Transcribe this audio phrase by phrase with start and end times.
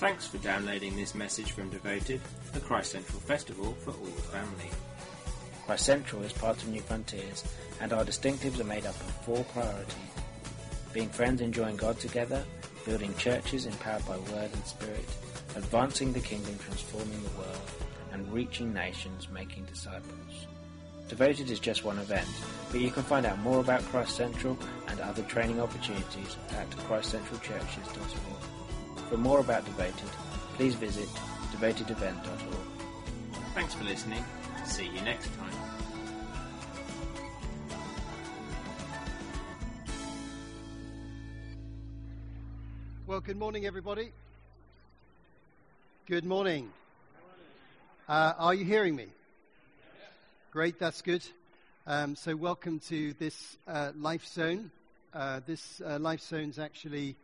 [0.00, 2.22] Thanks for downloading this message from Devoted,
[2.54, 4.70] the Christ Central Festival for all the family.
[5.66, 7.44] Christ Central is part of New Frontiers,
[7.82, 9.94] and our distinctives are made up of four priorities
[10.94, 12.42] being friends enjoying God together,
[12.86, 15.04] building churches empowered by word and spirit,
[15.54, 17.70] advancing the kingdom transforming the world,
[18.12, 20.46] and reaching nations making disciples.
[21.10, 22.26] Devoted is just one event,
[22.72, 24.58] but you can find out more about Christ Central
[24.88, 28.59] and other training opportunities at christcentralchurches.org.
[29.10, 30.08] For more about Devoted,
[30.54, 31.08] please visit
[31.50, 33.42] devotedevent.org.
[33.54, 34.24] Thanks for listening.
[34.64, 35.50] See you next time.
[43.08, 44.12] Well, good morning, everybody.
[46.06, 46.70] Good morning.
[48.08, 49.06] Uh, are you hearing me?
[50.52, 51.24] Great, that's good.
[51.84, 54.70] Um, so, welcome to this uh, Life Zone.
[55.12, 57.16] Uh, this uh, Life Zone is actually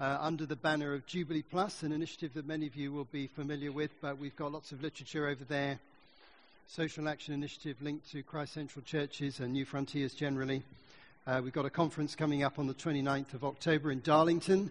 [0.00, 3.26] uh, under the banner of Jubilee Plus, an initiative that many of you will be
[3.26, 5.78] familiar with, but we've got lots of literature over there.
[6.68, 10.62] Social Action Initiative linked to Christ Central Churches and New Frontiers generally.
[11.26, 14.70] Uh, we've got a conference coming up on the 29th of October in Darlington.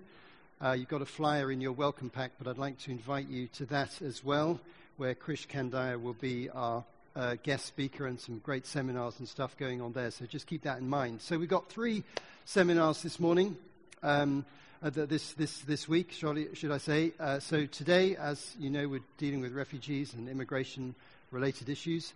[0.64, 3.48] Uh, you've got a flyer in your welcome pack, but I'd like to invite you
[3.56, 4.60] to that as well,
[4.96, 6.84] where Krish Kandiah will be our
[7.16, 10.12] uh, guest speaker and some great seminars and stuff going on there.
[10.12, 11.22] So just keep that in mind.
[11.22, 12.04] So we've got three
[12.46, 13.58] seminars this morning,
[14.04, 14.46] um,
[14.84, 17.12] uh, this, this, this week, should I say.
[17.20, 20.94] Uh, so today, as you know, we're dealing with refugees and immigration
[21.32, 22.14] related issues.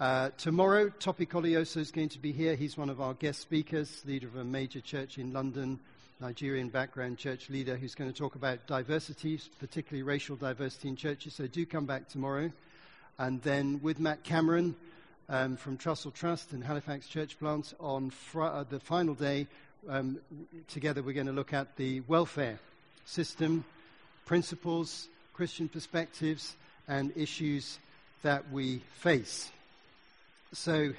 [0.00, 2.56] Uh, tomorrow, Tope Koleoso is going to be here.
[2.56, 5.78] He's one of our guest speakers, leader of a major church in London,
[6.20, 11.34] Nigerian background church leader who's going to talk about diversity, particularly racial diversity in churches.
[11.34, 12.50] So do come back tomorrow.
[13.18, 14.74] And then with Matt Cameron
[15.28, 19.46] um, from Trussell Trust and Halifax Church Plant on fr- uh, the final day,
[19.88, 20.18] um,
[20.68, 22.58] together we're going to look at the welfare
[23.04, 23.64] system,
[24.26, 26.56] principles, Christian perspectives,
[26.88, 27.78] and issues
[28.22, 29.50] that we face.
[30.52, 30.92] So,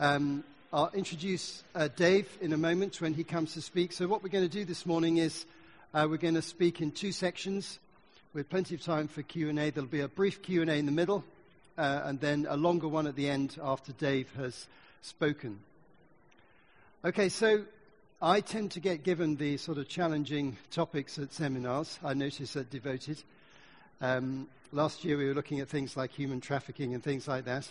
[0.00, 3.92] um, I'll introduce uh, Dave in a moment when he comes to speak.
[3.92, 5.46] So, what we're going to do this morning is
[5.92, 7.78] uh, we're going to speak in two sections
[8.32, 9.70] with plenty of time for Q&A.
[9.70, 11.24] There'll be a brief Q&A in the middle
[11.78, 14.66] uh, and then a longer one at the end after Dave has
[15.02, 15.60] spoken.
[17.04, 17.64] Okay, so
[18.26, 21.98] I tend to get given the sort of challenging topics at seminars.
[22.02, 23.22] I notice at Devoted.
[24.00, 27.70] Um, last year we were looking at things like human trafficking and things like that.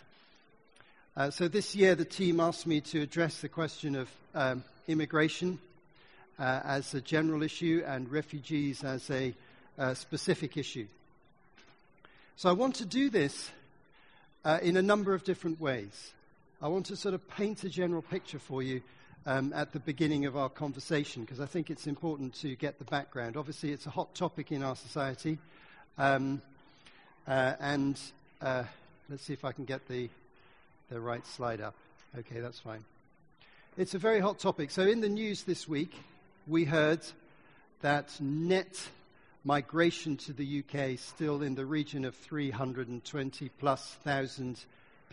[1.18, 5.58] Uh, so this year, the team asked me to address the question of um, immigration
[6.38, 9.34] uh, as a general issue and refugees as a
[9.80, 10.86] uh, specific issue.
[12.36, 13.50] So I want to do this
[14.46, 16.12] uh, in a number of different ways.
[16.62, 18.84] I want to sort of paint a general picture for you
[19.26, 22.86] um, at the beginning of our conversation because I think it's important to get the
[22.86, 23.38] background.
[23.38, 25.38] Obviously, it's a hot topic in our society.
[25.98, 26.42] Um,
[27.28, 28.00] uh, and
[28.42, 28.64] uh,
[29.10, 30.10] let's see if I can get the
[30.90, 31.76] the right slide up.
[32.18, 32.84] Okay, that's fine.
[33.78, 34.70] It's a very hot topic.
[34.70, 35.94] So, in the news this week,
[36.48, 37.00] we heard
[37.82, 38.88] that net
[39.44, 44.60] migration to the UK is still in the region of 320 plus thousand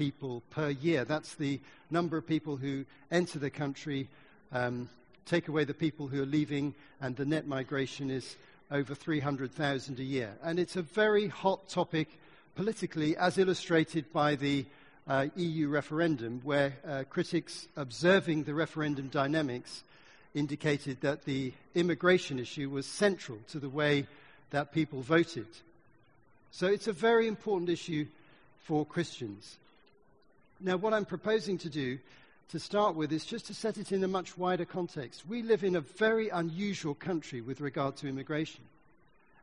[0.00, 1.04] people per year.
[1.04, 4.08] That's the number of people who enter the country,
[4.50, 4.88] um,
[5.26, 8.36] take away the people who are leaving, and the net migration is
[8.70, 10.32] over 300,000 a year.
[10.42, 12.18] And it's a very hot topic
[12.56, 14.64] politically, as illustrated by the
[15.06, 19.84] uh, EU referendum, where uh, critics observing the referendum dynamics
[20.34, 24.06] indicated that the immigration issue was central to the way
[24.48, 25.48] that people voted.
[26.52, 28.06] So it's a very important issue
[28.60, 29.58] for Christians.
[30.60, 31.98] Now, what I'm proposing to do
[32.50, 35.26] to start with is just to set it in a much wider context.
[35.26, 38.62] We live in a very unusual country with regard to immigration.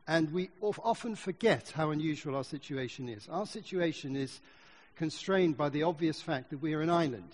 [0.06, 3.28] And we often forget how unusual our situation is.
[3.28, 4.40] Our situation is
[4.96, 7.30] constrained by the obvious fact that we are an island.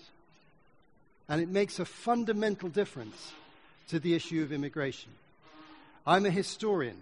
[1.29, 3.33] And it makes a fundamental difference
[3.89, 5.11] to the issue of immigration.
[6.07, 6.97] I'm a historian.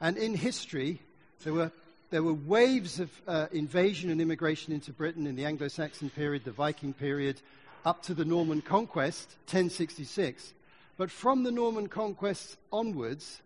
[0.00, 1.00] And in history,
[1.44, 1.72] there were,
[2.12, 6.44] there were waves of uh, invasion and immigration into Britain in the Anglo Saxon period,
[6.44, 7.40] the Viking period,
[7.86, 10.52] up to the Norman conquest, 1066.
[10.98, 13.40] But from the Norman conquest onwards,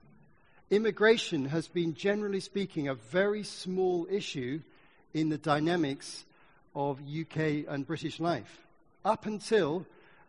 [0.68, 4.60] immigration has been, generally speaking, a very small issue
[5.14, 6.24] in the dynamics
[6.74, 8.66] of UK and British life.
[9.04, 9.86] Up until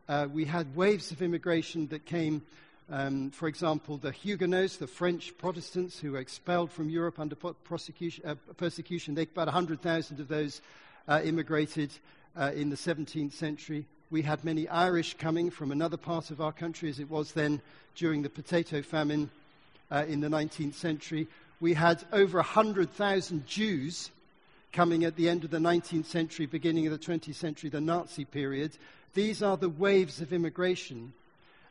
[0.08, 2.44] uh, we had waves of immigration that came,
[2.90, 7.54] um, for example, the Huguenots, the French Protestants who were expelled from Europe under uh,
[7.64, 9.16] persecution.
[9.16, 10.62] They, about 100,000 of those
[11.08, 11.92] uh, immigrated
[12.38, 13.86] uh, in the 17th century.
[14.10, 17.62] We had many Irish coming from another part of our country, as it was then
[17.96, 19.30] during the potato famine
[19.92, 21.28] uh, in the 19th century.
[21.60, 24.12] We had over 100,000 Jews
[24.72, 28.24] coming at the end of the 19th century, beginning of the 20th century, the Nazi
[28.24, 28.78] period.
[29.14, 31.14] These are the waves of immigration,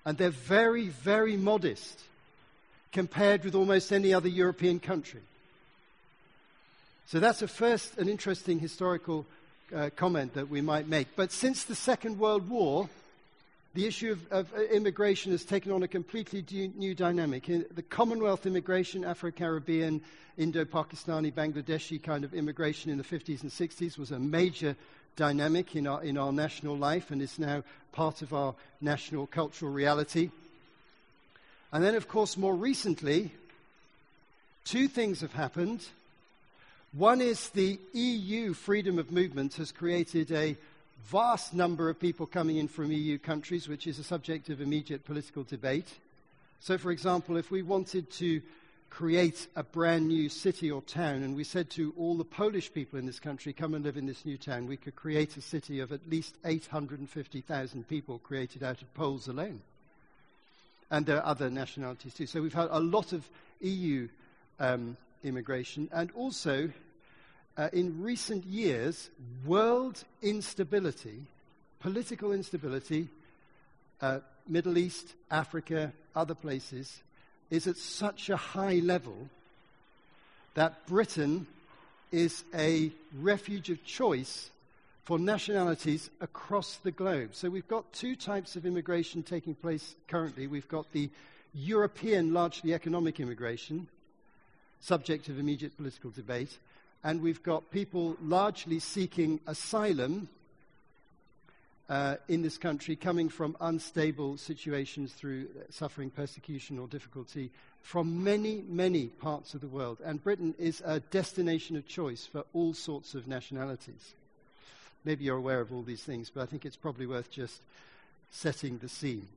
[0.07, 2.01] and they're very, very modest
[2.93, 5.21] compared with almost any other European country.
[7.09, 9.27] So that's a first, an interesting historical
[9.75, 11.09] uh, comment that we might make.
[11.17, 12.89] But since the Second World War,
[13.75, 17.47] the issue of, of uh, immigration has taken on a completely new dynamic.
[17.47, 20.01] The Commonwealth immigration, Afro Caribbean,
[20.39, 24.77] Indo Pakistani, Bangladeshi kind of immigration in the 50s and 60s was a major
[25.17, 29.73] dynamic in our, in our national life and is now part of our national cultural
[29.73, 30.31] reality.
[31.73, 33.33] And then, of course, more recently,
[34.65, 35.85] two things have happened.
[36.93, 40.57] One is the EU freedom of movement has created a
[41.07, 45.05] vast number of people coming in from EU countries, which is a subject of immediate
[45.05, 45.89] political debate.
[46.61, 48.41] So, for example, if we wanted to
[48.97, 52.99] create a brand new city or town, and we said to all the Polish people
[52.99, 55.81] in this country, come and live in this new town, we could create a city
[55.81, 59.61] of at least 850,000 people created out of Poles alone.
[60.91, 62.27] And there are other nationalities too.
[62.27, 63.29] So we've had a lot of
[63.61, 64.09] EU
[64.59, 66.71] um, immigration, and also
[67.59, 69.11] uh, in recent years,
[69.45, 71.21] world instability,
[71.81, 73.09] political instability,
[74.01, 77.03] uh, Middle East, Africa, other places,
[77.51, 79.29] is at such a high level
[80.55, 81.47] that Britain
[82.11, 84.51] is a refuge of choice
[85.05, 87.31] for nationalities across the globe.
[87.33, 90.47] So we've got two types of immigration taking place currently.
[90.47, 91.11] We've got the
[91.55, 93.87] European, largely economic immigration,
[94.81, 96.59] subject of immediate political debate,
[97.05, 100.29] and we've got people largely seeking asylum
[101.89, 107.51] uh, in this country coming from unstable situations through suffering persecution or difficulty
[107.83, 109.99] from many, many parts of the world.
[110.05, 114.15] And Britain is a destination of choice for all sorts of nationalities.
[115.05, 117.63] Maybe you're aware of all these things, but I think it's probably worth just
[118.33, 119.29] setting the scene.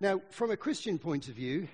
[0.00, 1.68] Now, from a Christian point of view,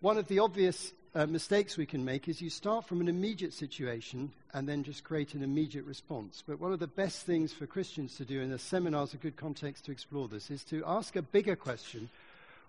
[0.00, 3.54] one of the obvious uh, mistakes we can make is you start from an immediate
[3.54, 6.44] situation and then just create an immediate response.
[6.46, 9.16] But one of the best things for Christians to do, and the seminar is a
[9.16, 12.10] good context to explore this, is to ask a bigger question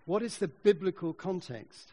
[0.06, 1.90] what is the biblical context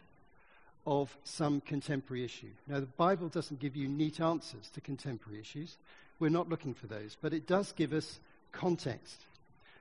[0.87, 2.51] of some contemporary issue?
[2.67, 5.75] Now, the Bible doesn't give you neat answers to contemporary issues.
[6.19, 8.19] We're not looking for those, but it does give us
[8.53, 9.25] context.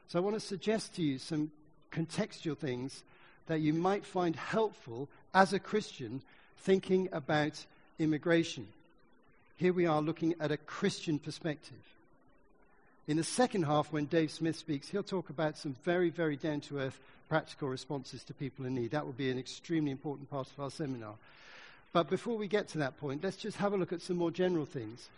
[0.09, 1.53] So I want to suggest to you some
[1.93, 3.05] contextual things
[3.47, 6.21] that you might find helpful as a Christian
[6.59, 7.65] thinking about
[7.99, 8.67] immigration.
[9.57, 11.77] Here we are looking at a Christian perspective.
[13.07, 16.61] In the second half, when Dave Smith speaks, he'll talk about some very, very down
[16.63, 16.99] to earth
[17.29, 18.93] practical responses to people in need.
[18.93, 21.15] That will be an extremely important part of our seminar.
[21.93, 24.31] But before we get to that point, let's just have a look at some more
[24.31, 25.09] general things.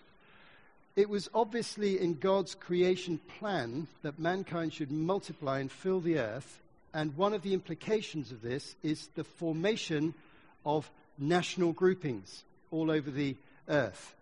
[0.96, 6.58] It was obviously in God's creation plan that mankind should multiply and fill the earth,
[6.92, 10.14] and one of the implications of this is the formation
[10.64, 13.36] of national groupings all over the
[13.68, 14.14] earth.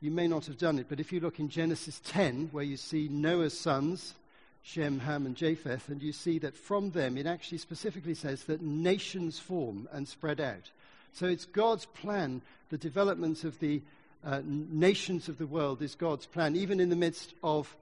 [0.00, 2.76] You may not have done it, but if you look in Genesis 10, where you
[2.76, 4.14] see Noah's sons,
[4.62, 8.62] Shem, Ham, and Japheth, and you see that from them it actually specifically says that
[8.62, 10.70] nations form and spread out.
[11.14, 12.42] So it's God's plan.
[12.70, 13.80] The development of the
[14.24, 17.74] uh, nations of the world is God's plan, even in the midst of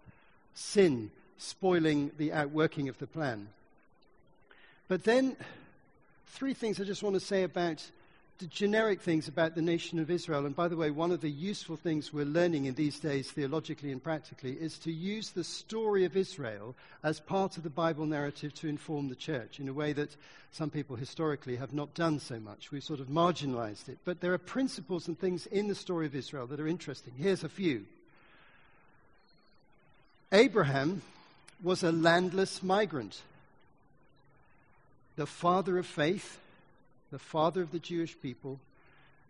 [0.55, 3.49] sin spoiling the outworking of the plan.
[4.89, 5.37] But then,
[6.29, 7.85] three things I just want to say about
[8.39, 10.45] the generic things about the nation of Israel.
[10.45, 13.93] And by the way, one of the useful things we're learning in these days, theologically
[13.93, 18.53] and practically, is to use the story of Israel as part of the Bible narrative
[18.55, 20.15] to inform the church in a way that
[20.53, 22.71] some people historically have not done so much.
[22.71, 23.99] We've sort of marginalized it.
[24.05, 27.15] But there are principles and things in the story of Israel that are interesting.
[27.17, 27.87] Here's a few
[30.33, 31.03] Abraham
[31.63, 33.23] was a landless migrant,
[35.17, 36.39] the father of faith
[37.11, 38.59] the father of the Jewish people,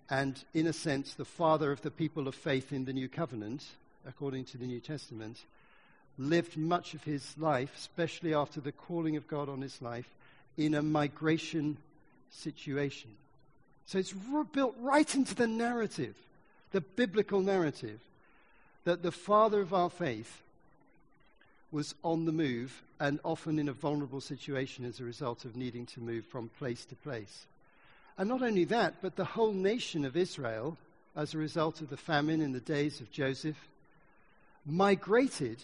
[0.08, 3.64] and in a sense, the father of the people of faith in the New Covenant,
[4.06, 5.38] according to the New Testament,
[6.18, 10.08] lived much of his life, especially after the calling of God on his life,
[10.56, 11.76] in a migration
[12.30, 13.10] situation.
[13.86, 14.14] So it's
[14.52, 16.14] built right into the narrative,
[16.72, 18.00] the biblical narrative,
[18.84, 20.40] that the father of our faith
[21.72, 25.84] was on the move and often in a vulnerable situation as a result of needing
[25.86, 27.46] to move from place to place.
[28.18, 30.76] And not only that, but the whole nation of Israel,
[31.14, 33.56] as a result of the famine in the days of Joseph,
[34.64, 35.58] migrated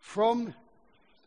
[0.00, 0.54] from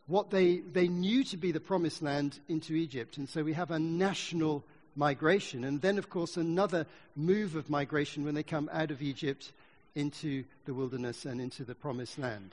[0.06, 3.16] what they, they knew to be the promised land into Egypt.
[3.16, 4.64] And so we have a national
[4.96, 5.64] migration.
[5.64, 9.52] And then, of course, another move of migration when they come out of Egypt
[9.94, 12.50] into the wilderness and into the promised land.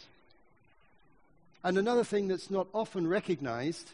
[1.63, 3.89] And another thing that's not often recognized,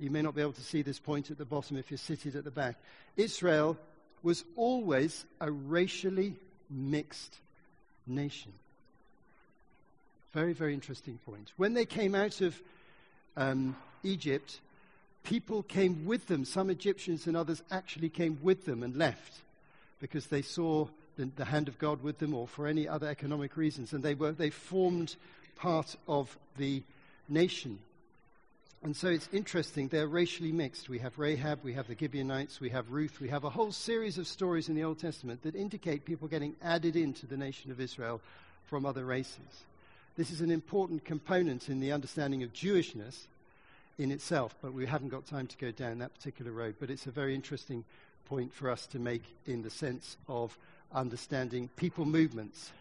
[0.00, 2.34] you may not be able to see this point at the bottom if you're seated
[2.34, 2.76] at the back.
[3.16, 3.76] Israel
[4.22, 6.34] was always a racially
[6.70, 7.36] mixed
[8.06, 8.52] nation.
[10.32, 11.52] Very, very interesting point.
[11.56, 12.60] When they came out of
[13.36, 14.60] um, Egypt,
[15.24, 16.44] people came with them.
[16.44, 19.34] Some Egyptians and others actually came with them and left
[20.00, 23.56] because they saw the, the hand of God with them or for any other economic
[23.56, 23.92] reasons.
[23.92, 25.16] And they, were, they formed
[25.56, 26.82] part of the
[27.28, 27.80] nation.
[28.82, 30.88] And so it's interesting, they're racially mixed.
[30.88, 34.16] We have Rahab, we have the Gibeonites, we have Ruth, we have a whole series
[34.16, 37.78] of stories in the Old Testament that indicate people getting added into the nation of
[37.78, 38.22] Israel
[38.64, 39.64] from other races.
[40.16, 43.26] This is an important component in the understanding of Jewishness
[43.98, 46.76] in itself, but we haven't got time to go down that particular road.
[46.80, 47.84] But it's a very interesting
[48.24, 50.56] point for us to make in the sense of
[50.94, 52.72] understanding people movements.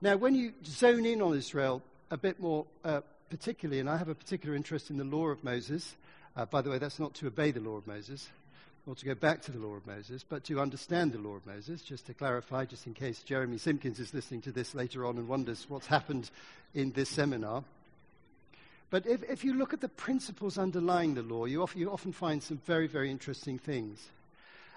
[0.00, 1.80] Now, when you zone in on Israel
[2.10, 5.42] a bit more uh, particularly, and I have a particular interest in the law of
[5.42, 5.94] Moses.
[6.36, 8.28] Uh, by the way, that's not to obey the law of Moses
[8.86, 11.46] or to go back to the law of Moses, but to understand the law of
[11.46, 15.16] Moses, just to clarify, just in case Jeremy Simpkins is listening to this later on
[15.16, 16.30] and wonders what's happened
[16.74, 17.62] in this seminar.
[18.90, 22.12] But if, if you look at the principles underlying the law, you, often, you often
[22.12, 24.04] find some very, very interesting things.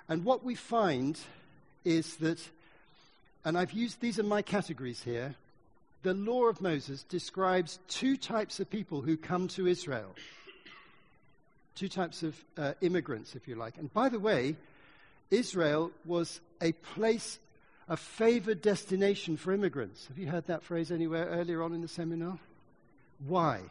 [0.07, 1.19] And what we find
[1.83, 2.39] is that,
[3.45, 5.33] and I've used, these are my categories here,
[6.03, 10.13] the law of Moses describes two types of people who come to Israel.
[11.75, 13.77] Two types of uh, immigrants, if you like.
[13.77, 14.57] And by the way,
[15.31, 17.39] Israel was a place,
[17.87, 20.05] a favored destination for immigrants.
[20.07, 22.37] Have you heard that phrase anywhere earlier on in the seminar?
[23.25, 23.61] Why?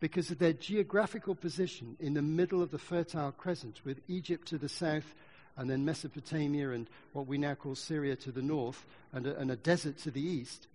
[0.00, 4.58] Because of their geographical position in the middle of the Fertile Crescent, with Egypt to
[4.58, 5.14] the south,
[5.58, 9.50] and then Mesopotamia and what we now call Syria to the north, and a, and
[9.50, 10.66] a desert to the east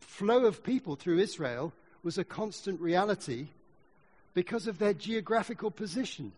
[0.00, 3.48] flow of people through Israel was a constant reality
[4.34, 6.32] because of their geographical position.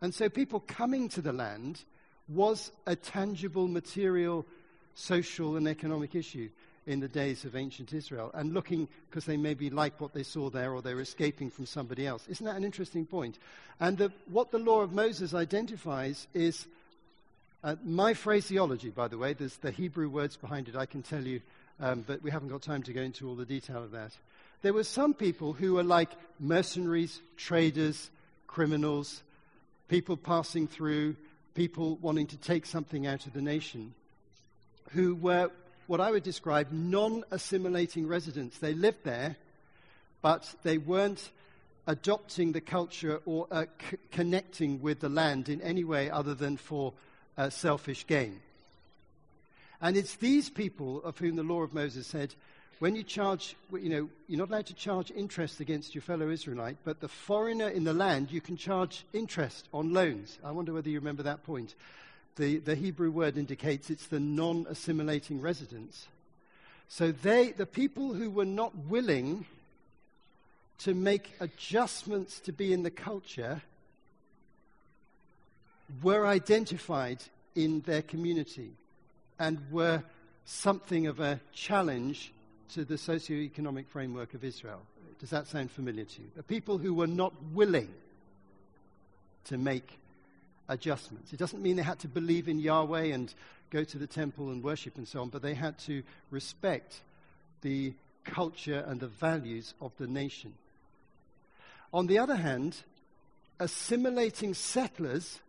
[0.00, 1.82] And so people coming to the land
[2.28, 4.44] was a tangible, material,
[4.94, 6.48] social, and economic issue
[6.86, 10.50] in the days of ancient Israel and looking because they maybe like what they saw
[10.50, 12.26] there or they're escaping from somebody else.
[12.28, 13.38] Isn't that an interesting point?
[13.78, 16.66] And the, what the law of Moses identifies is
[17.62, 21.22] uh, my phraseology, by the way, there's the Hebrew words behind it, I can tell
[21.22, 21.40] you
[21.80, 24.12] um, but we haven't got time to go into all the detail of that.
[24.62, 28.10] There were some people who were like mercenaries, traders,
[28.46, 29.22] criminals,
[29.88, 31.16] people passing through,
[31.54, 33.94] people wanting to take something out of the nation,
[34.90, 35.50] who were
[35.86, 38.58] what I would describe non assimilating residents.
[38.58, 39.36] They lived there,
[40.22, 41.30] but they weren't
[41.86, 46.56] adopting the culture or uh, c- connecting with the land in any way other than
[46.56, 46.92] for
[47.36, 48.40] uh, selfish gain.
[49.82, 52.32] And it's these people of whom the law of Moses said,
[52.78, 56.78] when you charge, you know, you're not allowed to charge interest against your fellow Israelite,
[56.84, 60.38] but the foreigner in the land, you can charge interest on loans.
[60.44, 61.74] I wonder whether you remember that point.
[62.36, 66.06] The, the Hebrew word indicates it's the non assimilating residents.
[66.88, 69.46] So they, the people who were not willing
[70.78, 73.62] to make adjustments to be in the culture,
[76.02, 77.18] were identified
[77.54, 78.72] in their community
[79.42, 80.00] and were
[80.44, 82.32] something of a challenge
[82.72, 84.80] to the socio-economic framework of Israel.
[85.18, 86.28] Does that sound familiar to you?
[86.36, 87.88] The people who were not willing
[89.46, 89.98] to make
[90.68, 91.32] adjustments.
[91.32, 93.34] It doesn't mean they had to believe in Yahweh and
[93.70, 97.00] go to the temple and worship and so on, but they had to respect
[97.62, 97.94] the
[98.24, 100.54] culture and the values of the nation.
[101.92, 102.76] On the other hand,
[103.58, 105.40] assimilating settlers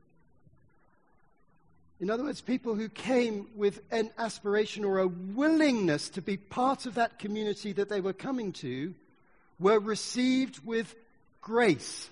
[2.04, 6.86] in other words, people who came with an aspiration or a willingness to be part
[6.86, 8.94] of that community that they were coming to
[9.58, 10.94] were received with
[11.42, 12.10] grace.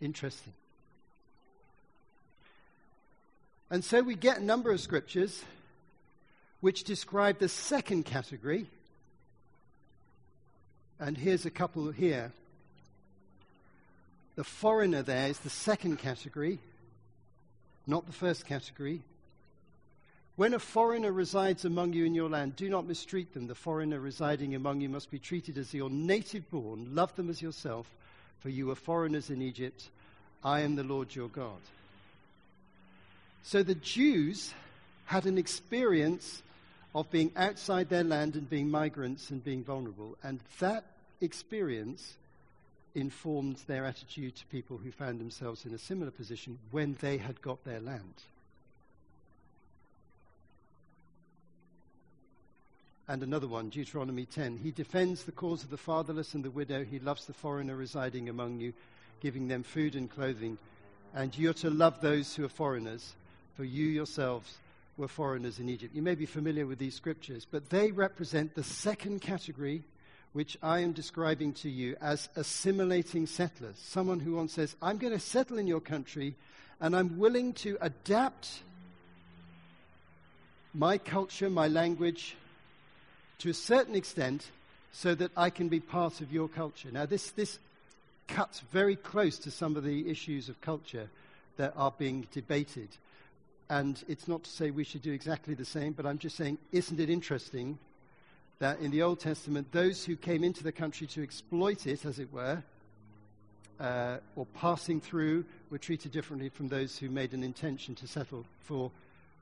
[0.00, 0.54] Interesting.
[3.70, 5.44] And so we get a number of scriptures
[6.62, 8.68] which describe the second category.
[10.98, 12.32] And here's a couple here.
[14.36, 16.58] The foreigner there is the second category
[17.86, 19.02] not the first category.
[20.36, 23.46] When a foreigner resides among you in your land, do not mistreat them.
[23.46, 26.94] The foreigner residing among you must be treated as your native born.
[26.94, 27.86] Love them as yourself,
[28.40, 29.88] for you were foreigners in Egypt.
[30.44, 31.60] I am the Lord your God.
[33.42, 34.52] So the Jews
[35.06, 36.42] had an experience
[36.94, 40.18] of being outside their land and being migrants and being vulnerable.
[40.22, 40.84] And that
[41.20, 42.16] experience
[42.96, 47.40] informed their attitude to people who found themselves in a similar position when they had
[47.42, 48.14] got their land.
[53.06, 54.58] And another one, Deuteronomy 10.
[54.62, 56.84] He defends the cause of the fatherless and the widow.
[56.84, 58.72] He loves the foreigner residing among you,
[59.20, 60.58] giving them food and clothing.
[61.14, 63.14] And you're to love those who are foreigners,
[63.56, 64.56] for you yourselves
[64.96, 65.94] were foreigners in Egypt.
[65.94, 69.84] You may be familiar with these scriptures, but they represent the second category
[70.36, 73.76] which I am describing to you as assimilating settlers.
[73.78, 76.34] Someone who once says, I'm going to settle in your country
[76.78, 78.60] and I'm willing to adapt
[80.74, 82.36] my culture, my language,
[83.38, 84.46] to a certain extent
[84.92, 86.90] so that I can be part of your culture.
[86.92, 87.58] Now, this, this
[88.28, 91.08] cuts very close to some of the issues of culture
[91.56, 92.88] that are being debated.
[93.70, 96.58] And it's not to say we should do exactly the same, but I'm just saying,
[96.72, 97.78] isn't it interesting
[98.58, 102.18] that in the Old Testament, those who came into the country to exploit it, as
[102.18, 102.62] it were,
[103.78, 108.46] uh, or passing through, were treated differently from those who made an intention to settle
[108.64, 108.90] for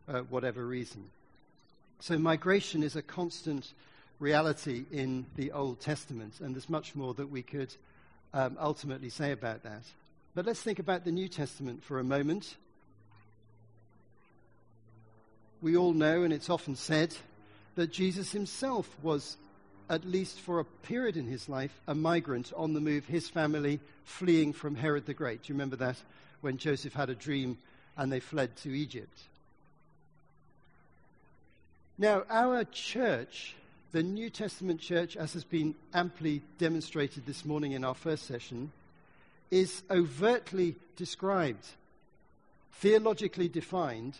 [0.09, 1.05] uh, whatever reason.
[2.01, 3.73] So migration is a constant
[4.19, 7.75] reality in the Old Testament, and there's much more that we could
[8.33, 9.83] um, ultimately say about that.
[10.35, 12.57] But let's think about the New Testament for a moment.
[15.63, 17.15] We all know, and it's often said,
[17.75, 19.37] that Jesus himself was,
[19.89, 23.81] at least for a period in his life, a migrant on the move, his family
[24.05, 25.43] fleeing from Herod the Great.
[25.43, 25.97] Do you remember that
[26.41, 27.59] when Joseph had a dream
[27.97, 29.19] and they fled to Egypt?
[31.97, 33.55] Now, our church,
[33.93, 38.73] the New Testament church, as has been amply demonstrated this morning in our first session,
[39.51, 41.65] is overtly described,
[42.73, 44.17] theologically defined,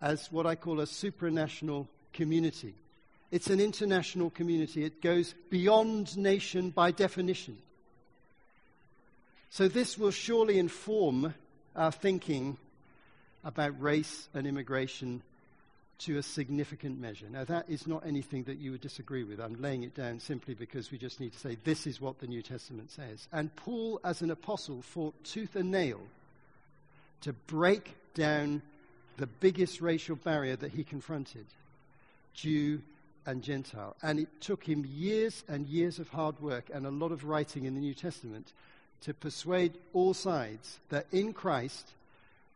[0.00, 2.74] as what I call a supranational community.
[3.30, 4.84] It's an international community.
[4.84, 7.58] It goes beyond nation by definition.
[9.50, 11.34] So, this will surely inform
[11.74, 12.56] our thinking
[13.44, 15.22] about race and immigration
[15.98, 17.26] to a significant measure.
[17.30, 19.40] Now, that is not anything that you would disagree with.
[19.40, 22.26] I'm laying it down simply because we just need to say this is what the
[22.26, 23.28] New Testament says.
[23.32, 26.00] And Paul, as an apostle, fought tooth and nail
[27.22, 28.60] to break down
[29.16, 31.46] the biggest racial barrier that he confronted
[32.34, 32.82] Jew
[33.26, 33.96] and Gentile.
[34.02, 37.64] And it took him years and years of hard work and a lot of writing
[37.64, 38.52] in the New Testament
[39.02, 41.88] to persuade all sides that in Christ,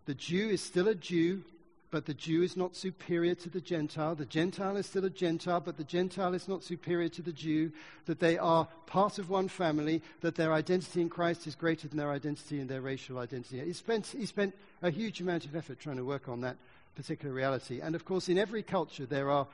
[0.06, 1.42] the Jew is still a Jew
[1.90, 4.14] but the Jew is not superior to the Gentile.
[4.14, 7.72] The Gentile is still a Gentile, but the Gentile is not superior to the Jew.
[8.06, 11.98] That they are part of one family, that their identity in Christ is greater than
[11.98, 13.60] their identity in their racial identity.
[13.64, 16.56] He spent, he spent a huge amount of effort trying to work on that
[16.94, 17.80] particular reality.
[17.80, 19.46] And of course, in every culture, there are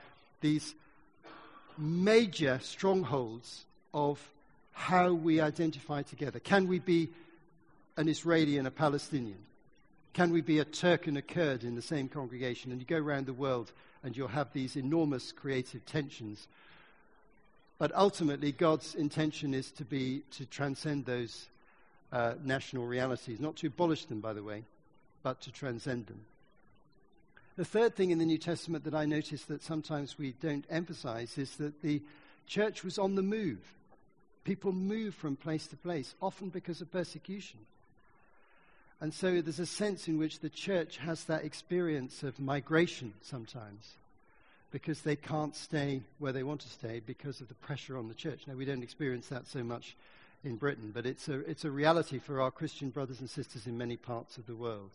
[0.42, 0.74] these
[1.78, 4.20] major strongholds of
[4.72, 6.38] how we identify together.
[6.38, 7.08] Can we be
[7.96, 9.38] an Israeli and a Palestinian?
[10.12, 12.72] Can we be a Turk and a Kurd in the same congregation?
[12.72, 16.46] And you go around the world and you'll have these enormous creative tensions.
[17.78, 21.46] But ultimately, God's intention is to be to transcend those
[22.12, 24.62] uh, national realities, not to abolish them, by the way,
[25.22, 26.20] but to transcend them.
[27.56, 31.38] The third thing in the New Testament that I notice that sometimes we don't emphasize
[31.38, 32.02] is that the
[32.46, 33.60] church was on the move.
[34.44, 37.58] People move from place to place, often because of persecution.
[39.00, 43.94] And so there's a sense in which the church has that experience of migration sometimes
[44.70, 48.14] because they can't stay where they want to stay because of the pressure on the
[48.14, 48.42] church.
[48.46, 49.96] Now, we don't experience that so much
[50.44, 53.78] in Britain, but it's a, it's a reality for our Christian brothers and sisters in
[53.78, 54.90] many parts of the world.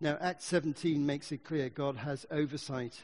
[0.00, 2.98] Now, Acts 17 makes it clear God has oversight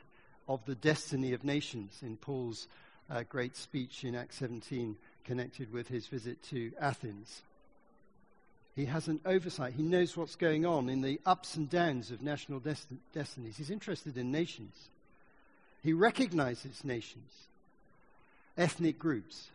[0.49, 2.69] of the destiny of nations in Paul's
[3.11, 7.43] uh, great speech in Acts 17 connected with his visit to Athens.
[8.75, 9.75] He has an oversight.
[9.75, 13.57] He knows what's going on in the ups and downs of national desti- destinies.
[13.59, 14.75] He's interested in nations.
[15.83, 17.31] He recognizes nations,
[18.57, 19.49] ethnic groups,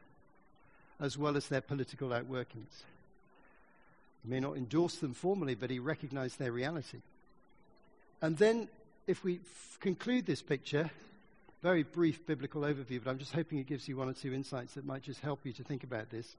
[0.99, 2.83] as well as their political outworkings.
[4.23, 6.99] He may not endorse them formally, but he recognizes their reality.
[8.21, 8.69] And then,
[9.07, 10.91] if we f- conclude this picture,
[11.63, 14.75] very brief biblical overview, but I'm just hoping it gives you one or two insights
[14.75, 16.35] that might just help you to think about this.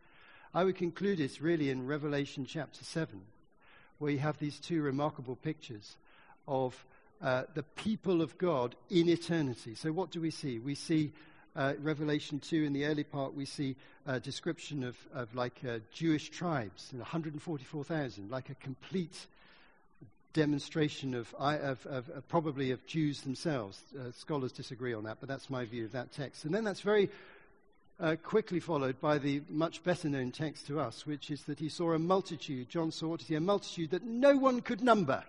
[0.54, 3.20] I would conclude this really in Revelation chapter 7,
[3.98, 5.96] where you have these two remarkable pictures
[6.46, 6.84] of
[7.20, 9.74] uh, the people of God in eternity.
[9.74, 10.60] So, what do we see?
[10.60, 11.12] We see
[11.56, 15.78] uh, Revelation 2 in the early part, we see a description of, of like uh,
[15.92, 19.26] Jewish tribes, 144,000, like a complete
[20.32, 23.82] demonstration of, of, of, of, probably of Jews themselves.
[23.98, 26.44] Uh, scholars disagree on that, but that's my view of that text.
[26.44, 27.10] And then that's very
[28.00, 31.68] uh, quickly followed by the much better known text to us, which is that he
[31.68, 32.68] saw a multitude.
[32.68, 33.34] John saw what he?
[33.34, 35.22] A multitude that no one could number,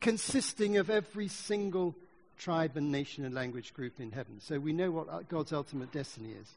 [0.00, 1.94] consisting of every single
[2.38, 4.40] tribe and nation and language group in heaven.
[4.40, 6.48] So we know what God's ultimate destiny is.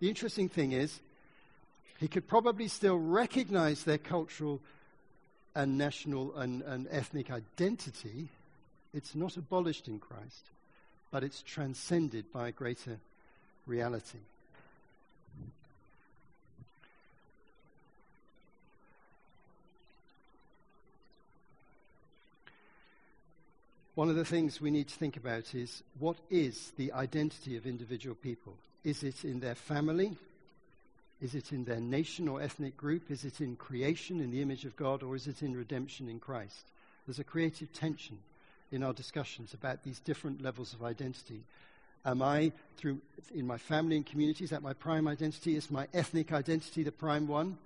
[0.00, 1.00] The interesting thing is,
[1.98, 4.60] he could probably still recognize their cultural
[5.58, 8.28] and national and, and ethnic identity.
[8.94, 10.44] It's not abolished in Christ,
[11.10, 12.98] but it's transcended by a greater
[13.66, 14.20] reality.
[23.96, 27.66] One of the things we need to think about is what is the identity of
[27.66, 28.54] individual people?
[28.84, 30.16] Is it in their family?
[31.20, 33.10] Is it in their nation or ethnic group?
[33.10, 35.02] Is it in creation in the image of God?
[35.02, 36.66] Or is it in redemption in Christ?
[37.06, 38.18] There's a creative tension
[38.70, 41.42] in our discussions about these different levels of identity.
[42.04, 43.00] Am I, through,
[43.34, 45.56] in my family and community, is that my prime identity?
[45.56, 47.58] Is my ethnic identity the prime one?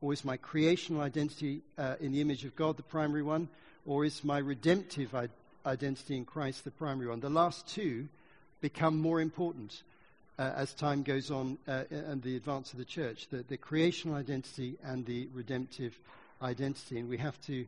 [0.00, 3.48] Or is my creational identity uh, in the image of God the primary one?
[3.86, 5.34] Or is my redemptive identity?
[5.68, 7.20] identity in Christ the primary one.
[7.20, 8.08] The last two
[8.60, 9.82] become more important
[10.38, 14.16] uh, as time goes on uh, and the advance of the church the, the creational
[14.16, 15.98] identity and the redemptive
[16.42, 17.66] identity, and we have to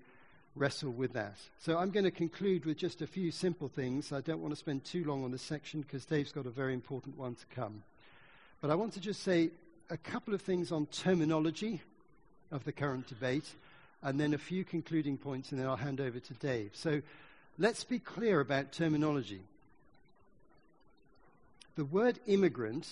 [0.56, 1.36] wrestle with that.
[1.60, 4.12] So I'm going to conclude with just a few simple things.
[4.12, 6.74] I don't want to spend too long on this section because Dave's got a very
[6.74, 7.82] important one to come.
[8.60, 9.50] But I want to just say
[9.90, 11.80] a couple of things on terminology
[12.50, 13.48] of the current debate,
[14.02, 16.70] and then a few concluding points, and then I'll hand over to Dave.
[16.74, 17.00] So
[17.60, 19.42] Let's be clear about terminology.
[21.76, 22.86] The word immigrant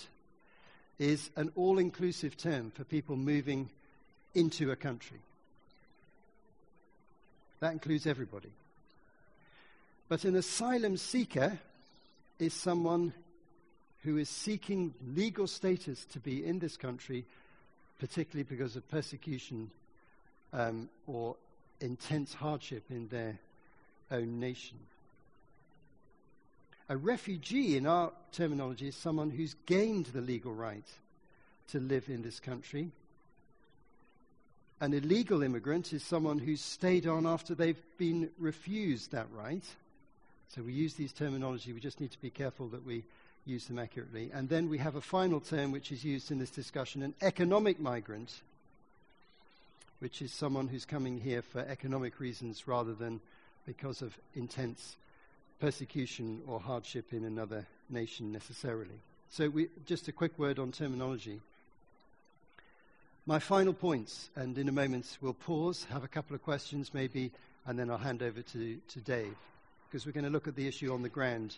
[0.97, 3.69] is an all inclusive term for people moving
[4.35, 5.19] into a country.
[7.59, 8.51] That includes everybody.
[10.07, 11.59] But an asylum seeker
[12.39, 13.13] is someone
[14.03, 17.25] who is seeking legal status to be in this country,
[17.99, 19.69] particularly because of persecution
[20.53, 21.35] um, or
[21.81, 23.37] intense hardship in their
[24.11, 24.77] own nation.
[26.89, 30.87] A refugee, in our terminology, is someone who's gained the legal right
[31.69, 32.89] to live in this country.
[34.81, 39.63] An illegal immigrant is someone who's stayed on after they've been refused that right.
[40.55, 43.03] So we use these terminology, we just need to be careful that we
[43.45, 44.31] use them accurately.
[44.33, 47.79] And then we have a final term which is used in this discussion an economic
[47.79, 48.33] migrant,
[49.99, 53.19] which is someone who's coming here for economic reasons rather than
[53.67, 54.95] because of intense
[55.59, 58.99] persecution or hardship in another nation necessarily.
[59.29, 61.39] So, we, just a quick word on terminology.
[63.25, 67.31] My final points, and in a moment we'll pause, have a couple of questions maybe,
[67.67, 69.35] and then I'll hand over to, to Dave,
[69.87, 71.57] because we're going to look at the issue on the ground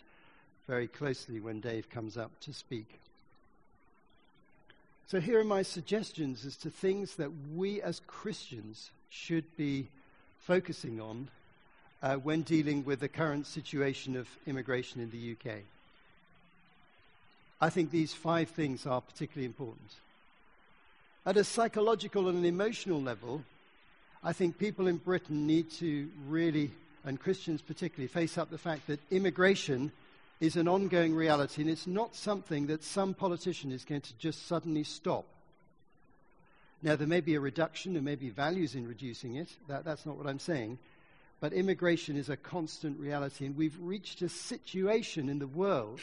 [0.68, 3.00] very closely when Dave comes up to speak.
[5.06, 9.88] So, here are my suggestions as to things that we as Christians should be
[10.40, 11.28] focusing on
[12.02, 15.58] uh, when dealing with the current situation of immigration in the UK.
[17.60, 19.88] I think these five things are particularly important.
[21.24, 23.44] At a psychological and an emotional level,
[24.24, 26.72] I think people in Britain need to really,
[27.04, 29.92] and Christians particularly, face up the fact that immigration
[30.40, 34.48] is an ongoing reality and it's not something that some politician is going to just
[34.48, 35.24] suddenly stop.
[36.82, 39.48] Now, there may be a reduction, there may be values in reducing it.
[39.68, 40.78] That, that's not what I'm saying.
[41.42, 45.98] But immigration is a constant reality, and we've reached a situation in the world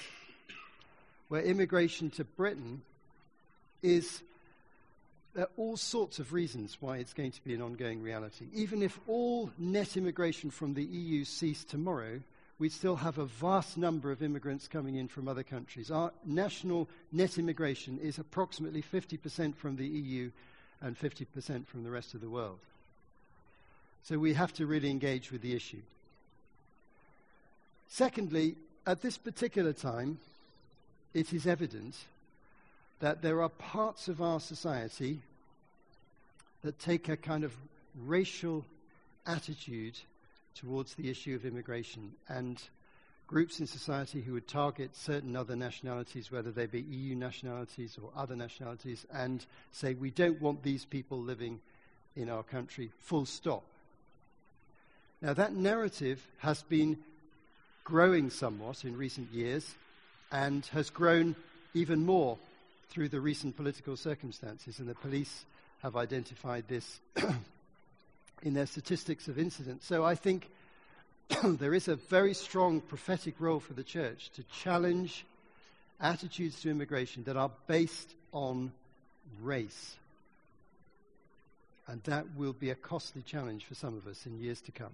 [1.29, 2.81] where immigration to Britain
[3.81, 4.21] is
[5.33, 8.47] there are all sorts of reasons why it's going to be an ongoing reality.
[8.53, 12.19] Even if all net immigration from the EU ceased tomorrow,
[12.57, 15.89] we'd still have a vast number of immigrants coming in from other countries.
[15.89, 20.31] Our national net immigration is approximately 50% from the EU
[20.81, 22.59] and 50% from the rest of the world.
[24.03, 25.81] So we have to really engage with the issue.
[27.87, 30.19] Secondly, at this particular time,
[31.13, 31.95] it is evident
[32.99, 35.19] that there are parts of our society
[36.63, 37.53] that take a kind of
[38.05, 38.65] racial
[39.25, 39.97] attitude
[40.55, 42.61] towards the issue of immigration and
[43.27, 48.09] groups in society who would target certain other nationalities, whether they be EU nationalities or
[48.15, 51.59] other nationalities, and say, we don't want these people living
[52.15, 53.63] in our country, full stop.
[55.21, 56.97] Now, that narrative has been
[57.83, 59.75] growing somewhat in recent years
[60.31, 61.35] and has grown
[61.73, 62.37] even more
[62.89, 65.45] through the recent political circumstances, and the police
[65.81, 66.99] have identified this
[68.43, 69.85] in their statistics of incidents.
[69.85, 70.49] So I think
[71.43, 75.25] there is a very strong prophetic role for the church to challenge
[75.99, 78.71] attitudes to immigration that are based on
[79.41, 79.95] race.
[81.87, 84.93] And that will be a costly challenge for some of us in years to come.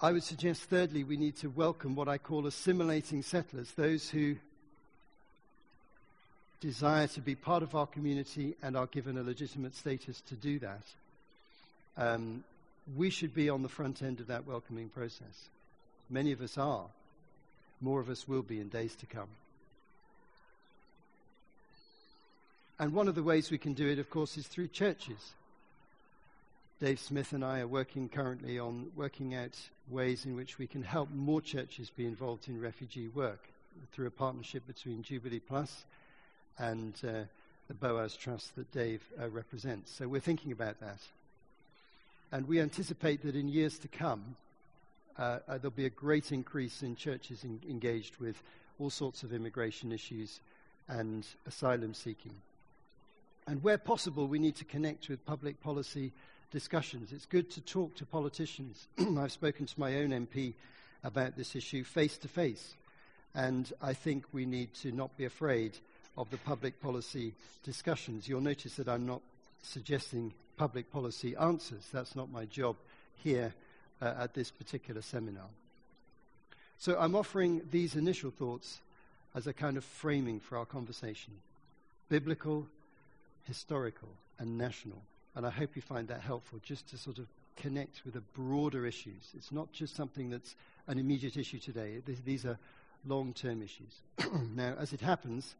[0.00, 4.36] I would suggest, thirdly, we need to welcome what I call assimilating settlers, those who
[6.60, 10.58] desire to be part of our community and are given a legitimate status to do
[10.58, 10.82] that.
[11.96, 12.44] Um,
[12.94, 15.48] we should be on the front end of that welcoming process.
[16.10, 16.84] Many of us are.
[17.80, 19.28] More of us will be in days to come.
[22.78, 25.32] And one of the ways we can do it, of course, is through churches.
[26.78, 29.56] Dave Smith and I are working currently on working out
[29.88, 33.48] ways in which we can help more churches be involved in refugee work
[33.92, 35.86] through a partnership between Jubilee Plus
[36.58, 37.22] and uh,
[37.68, 39.90] the Boaz Trust that Dave uh, represents.
[39.90, 40.98] So we're thinking about that.
[42.30, 44.36] And we anticipate that in years to come,
[45.18, 48.42] uh, uh there'll be a great increase in churches in, engaged with
[48.78, 50.40] all sorts of immigration issues
[50.88, 52.34] and asylum seeking.
[53.46, 56.12] And where possible, we need to connect with public policy
[56.50, 57.12] discussions.
[57.12, 58.86] It's good to talk to politicians.
[58.98, 60.54] I've spoken to my own MP
[61.04, 62.74] about this issue face to face.
[63.34, 65.78] And I think we need to not be afraid
[66.16, 68.28] of the public policy discussions.
[68.28, 69.20] You'll notice that I'm not
[69.62, 71.86] suggesting public policy answers.
[71.92, 72.76] That's not my job
[73.22, 73.52] here
[74.00, 75.48] uh, at this particular seminar.
[76.78, 78.80] So I'm offering these initial thoughts
[79.34, 81.34] as a kind of framing for our conversation
[82.08, 82.66] biblical,
[83.44, 85.02] historical, and national.
[85.36, 88.86] And I hope you find that helpful just to sort of connect with the broader
[88.86, 89.32] issues.
[89.36, 90.56] It's not just something that's
[90.88, 92.58] an immediate issue today, these are
[93.06, 94.00] long term issues.
[94.54, 95.54] now, as it happens,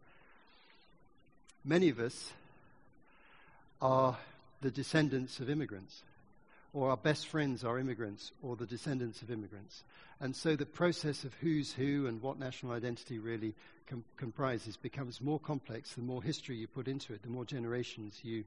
[1.65, 2.33] many of us
[3.83, 4.17] are
[4.62, 6.03] the descendants of immigrants,
[6.73, 9.85] or our best friends are immigrants, or the descendants of immigrants.
[10.21, 13.55] And so the process of who's who and what national identity really
[13.87, 18.21] com- comprises becomes more complex the more history you put into it, the more generations
[18.23, 18.45] you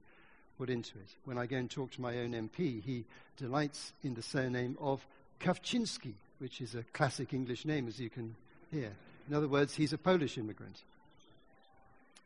[0.60, 1.08] put into it.
[1.24, 3.06] When I go and talk to my own MP, he
[3.38, 5.06] delights in the surname of
[5.40, 8.36] Kawczynski, which is a classic English name, as you can
[8.70, 8.92] hear.
[9.26, 10.76] In other words, he's a Polish immigrant.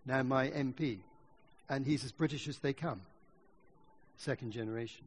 [0.04, 0.98] Now my MP.
[1.68, 3.02] And he's as British as they come.
[4.18, 5.04] Second generation.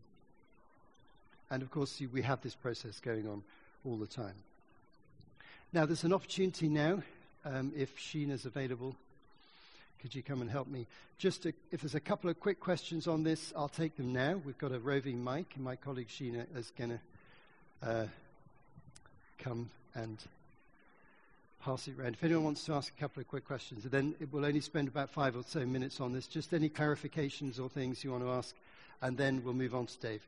[1.51, 3.43] And of course, we have this process going on
[3.85, 4.35] all the time.
[5.73, 7.03] Now, there's an opportunity now,
[7.43, 8.95] um, if Sheena's available,
[10.01, 10.85] could you come and help me?
[11.17, 14.39] Just to, if there's a couple of quick questions on this, I'll take them now.
[14.45, 16.99] We've got a roving mic, and my colleague Sheena is going
[17.81, 18.05] to uh,
[19.39, 20.17] come and
[21.63, 22.13] pass it around.
[22.13, 25.09] If anyone wants to ask a couple of quick questions, then we'll only spend about
[25.09, 26.27] five or so minutes on this.
[26.27, 28.55] Just any clarifications or things you want to ask,
[29.01, 30.21] and then we'll move on to Dave.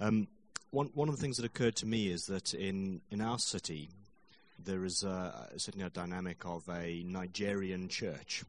[0.00, 0.28] Um,
[0.70, 3.88] one, one of the things that occurred to me is that in, in our city,
[4.64, 8.44] there is a, certainly a dynamic of a Nigerian church.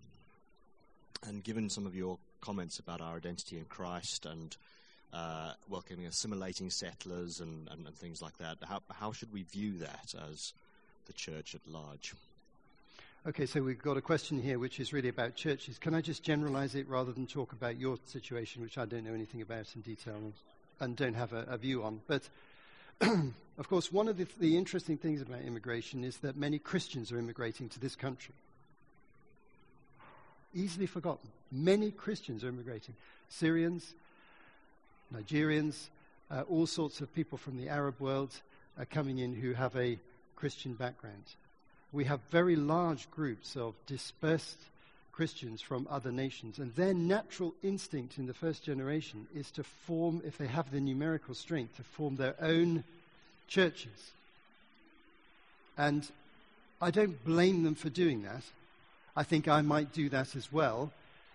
[1.28, 4.56] And given some of your comments about our identity in Christ and
[5.14, 9.80] uh, welcoming assimilating settlers and, and, and, things like that, how, how should we view
[9.80, 10.54] that as
[11.08, 12.14] the church at large?
[13.28, 15.78] Okay, so we've got a question here which is really about churches.
[15.78, 19.14] Can I just generalize it rather than talk about your situation, which I don't know
[19.14, 20.16] anything about in detail
[20.80, 22.02] and don't have a, a view on?
[22.08, 22.30] But
[23.58, 27.20] of course, one of the, the interesting things about immigration is that many Christians are
[27.20, 28.34] immigrating to this country.
[30.54, 31.30] Easily forgotten.
[31.52, 32.96] Many Christians are immigrating.
[33.30, 33.94] Syrians,
[35.14, 35.90] Nigerians,
[36.32, 38.32] uh, all sorts of people from the Arab world
[38.78, 39.98] are coming in who have a
[40.36, 41.24] Christian background
[41.92, 44.60] we have very large groups of dispersed
[45.12, 46.60] Christians from other nations.
[46.60, 50.80] And their natural instinct in the first generation is to form, if they have the
[50.80, 52.84] numerical strength, to form their own
[53.48, 54.12] churches.
[55.78, 56.10] And
[56.82, 58.44] I don't blame them for doing that.
[59.16, 60.92] I think I might do that as well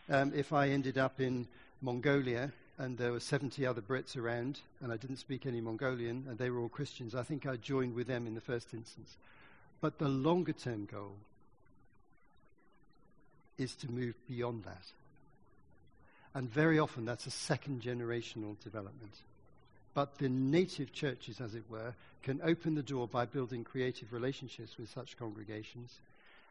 [0.08, 1.46] um, if I ended up in
[1.82, 6.38] Mongolia and there were 70 other Brits around and I didn't speak any Mongolian and
[6.38, 7.14] they were all Christians.
[7.14, 9.16] I think I'd join with them in the first instance.
[9.80, 11.12] But the longer term goal
[13.58, 14.82] is to move beyond that.
[16.34, 19.14] And very often that's a second generational development.
[19.94, 24.76] But the native churches, as it were, can open the door by building creative relationships
[24.76, 25.94] with such congregations.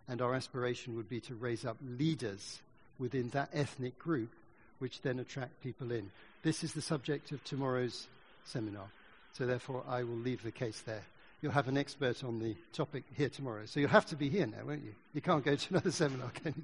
[0.08, 2.62] And our aspiration would be to raise up leaders
[3.00, 4.32] within that ethnic group,
[4.80, 6.10] which then attract people in.
[6.44, 8.08] This is the subject of tomorrow's
[8.46, 8.88] seminar.
[9.34, 11.04] So therefore, I will leave the case there
[11.44, 13.66] you'll have an expert on the topic here tomorrow.
[13.66, 14.94] So you'll have to be here now, won't you?
[15.14, 16.64] You can't go to another seminar, can you?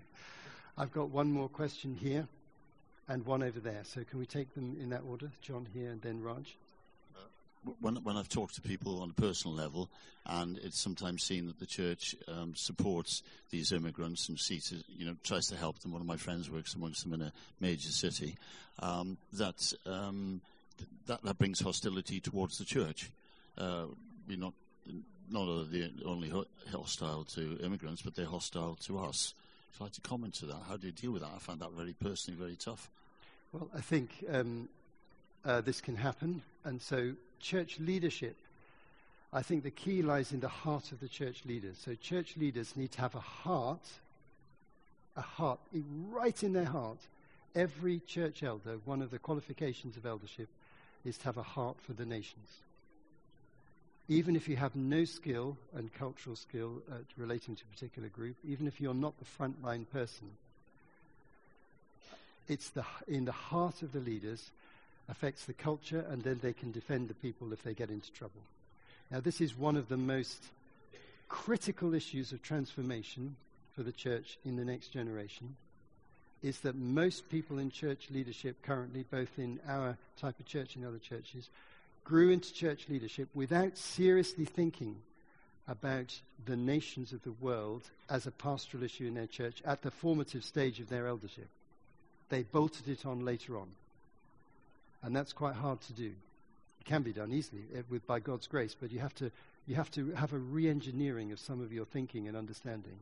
[0.77, 2.29] I've got one more question here
[3.09, 3.81] and one over there.
[3.83, 5.31] So can we take them in that order?
[5.41, 6.55] John here and then Raj.
[7.81, 9.89] when, when I've talked to people on a personal level,
[10.25, 15.17] and it's sometimes seen that the church um, supports these immigrants and sees, you know,
[15.25, 15.91] tries to help them.
[15.91, 18.37] One of my friends works amongst them in a major city.
[18.81, 20.39] Um, that, um,
[21.07, 23.11] that that brings hostility towards the church.
[23.57, 23.87] Uh,
[24.25, 24.53] we're not
[25.31, 25.47] not
[26.05, 26.31] only
[26.71, 29.33] hostile to immigrants, but they're hostile to us.
[29.73, 31.31] If I had to comment to that, how do you deal with that?
[31.35, 32.89] I find that very personally very tough.
[33.51, 34.69] Well, I think um,
[35.45, 38.35] uh, this can happen, and so church leadership.
[39.31, 41.77] I think the key lies in the heart of the church leaders.
[41.83, 43.87] So church leaders need to have a heart,
[45.15, 45.59] a heart
[46.09, 46.97] right in their heart.
[47.55, 50.47] Every church elder, one of the qualifications of eldership,
[51.05, 52.49] is to have a heart for the nations
[54.09, 58.35] even if you have no skill and cultural skill at relating to a particular group,
[58.43, 60.27] even if you're not the frontline person,
[62.47, 64.49] it's the, in the heart of the leaders,
[65.07, 68.41] affects the culture, and then they can defend the people if they get into trouble.
[69.11, 70.43] Now, this is one of the most
[71.27, 73.35] critical issues of transformation
[73.75, 75.55] for the church in the next generation
[76.41, 80.85] is that most people in church leadership currently, both in our type of church and
[80.85, 81.49] other churches,
[82.09, 84.95] grew into church leadership without seriously thinking
[85.67, 89.91] about the nations of the world as a pastoral issue in their church at the
[89.91, 91.47] formative stage of their eldership.
[92.29, 93.67] They bolted it on later on.
[95.03, 96.11] And that's quite hard to do.
[96.81, 99.31] It can be done easily eh, with, by God's grace, but you have to,
[99.67, 102.97] you have, to have a re engineering of some of your thinking and understanding.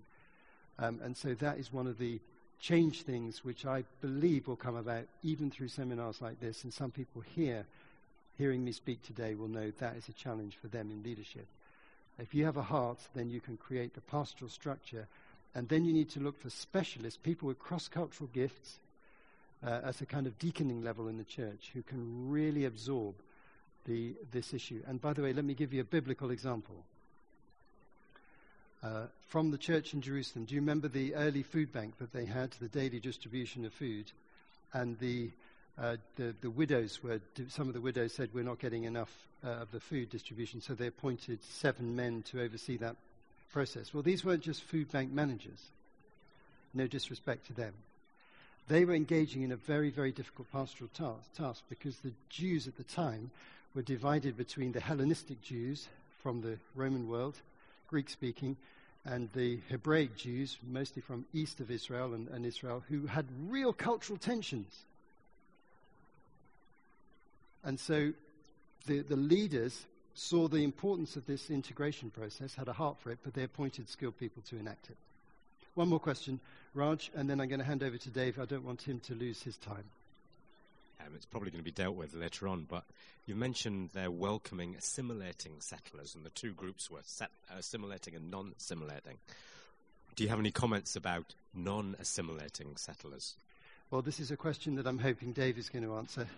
[0.79, 2.19] Um, and so that is one of the
[2.59, 6.65] change things which I believe will come about even through seminars like this.
[6.65, 7.65] And some people here
[8.37, 11.47] hearing me speak today will know that is a challenge for them in leadership.
[12.19, 15.07] If you have a heart, then you can create the pastoral structure,
[15.53, 18.79] and then you need to look for specialists, people with cross cultural gifts,
[19.65, 23.15] uh, a kind of deaconing level in the church who can really absorb
[23.85, 24.81] the, this issue.
[24.87, 26.75] And by the way, let me give you a biblical example.
[28.83, 32.25] Uh, from the church in Jerusalem, do you remember the early food bank that they
[32.25, 34.11] had, the daily distribution of food?
[34.73, 35.31] And the
[35.79, 39.11] uh, the, the widows were, some of the widows said, we're not getting enough
[39.45, 42.95] uh, of the food distribution, so they appointed seven men to oversee that
[43.51, 43.93] process.
[43.93, 45.61] Well, these weren't just food bank managers.
[46.73, 47.73] No disrespect to them.
[48.67, 52.75] They were engaging in a very, very difficult pastoral task, task because the Jews at
[52.75, 53.31] the time
[53.73, 55.87] were divided between the Hellenistic Jews
[56.21, 57.35] from the Roman world,
[57.87, 58.57] Greek speaking,
[59.05, 63.71] and the Hebraic Jews, mostly from east of Israel and, and Israel, who had real
[63.71, 64.83] cultural tensions
[67.63, 68.13] and so
[68.85, 73.19] the, the leaders saw the importance of this integration process, had a heart for it,
[73.23, 74.97] but they appointed skilled people to enact it.
[75.75, 76.39] One more question,
[76.73, 78.39] Raj, and then I'm going to hand over to Dave.
[78.39, 79.83] I don't want him to lose his time.
[80.99, 82.83] Um, it's probably going to be dealt with later on, but
[83.27, 88.53] you mentioned they're welcoming assimilating settlers, and the two groups were set, assimilating and non
[88.57, 89.17] assimilating.
[90.15, 93.35] Do you have any comments about non assimilating settlers?
[93.89, 96.27] Well, this is a question that I'm hoping Dave is going to answer.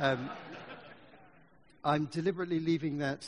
[0.00, 0.28] Um,
[1.84, 3.24] I'm deliberately leaving that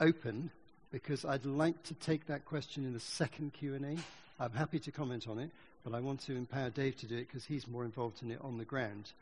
[0.00, 0.50] open
[0.90, 3.98] because I'd like to take that question in the second Q&A.
[4.42, 5.50] I'm happy to comment on it,
[5.84, 8.38] but I want to empower Dave to do it because he's more involved in it
[8.40, 9.12] on the ground,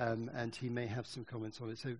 [0.00, 1.78] um, and he may have some comments on it.
[1.78, 1.94] So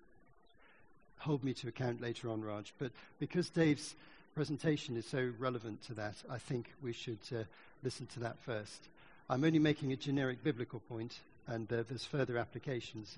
[1.18, 2.74] hold me to account later on, Raj.
[2.80, 3.94] But because Dave's
[4.34, 7.44] presentation is so relevant to that, I think we should uh,
[7.84, 8.88] listen to that first.
[9.32, 13.16] I'm only making a generic biblical point, and uh, there's further applications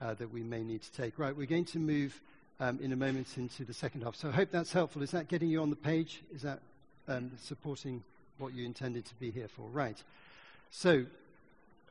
[0.00, 1.18] uh, that we may need to take.
[1.18, 2.20] Right, we're going to move
[2.60, 4.14] um, in a moment into the second half.
[4.14, 5.02] So I hope that's helpful.
[5.02, 6.22] Is that getting you on the page?
[6.32, 6.60] Is that
[7.08, 8.04] um, supporting
[8.38, 9.62] what you intended to be here for?
[9.62, 10.00] Right.
[10.70, 11.04] So,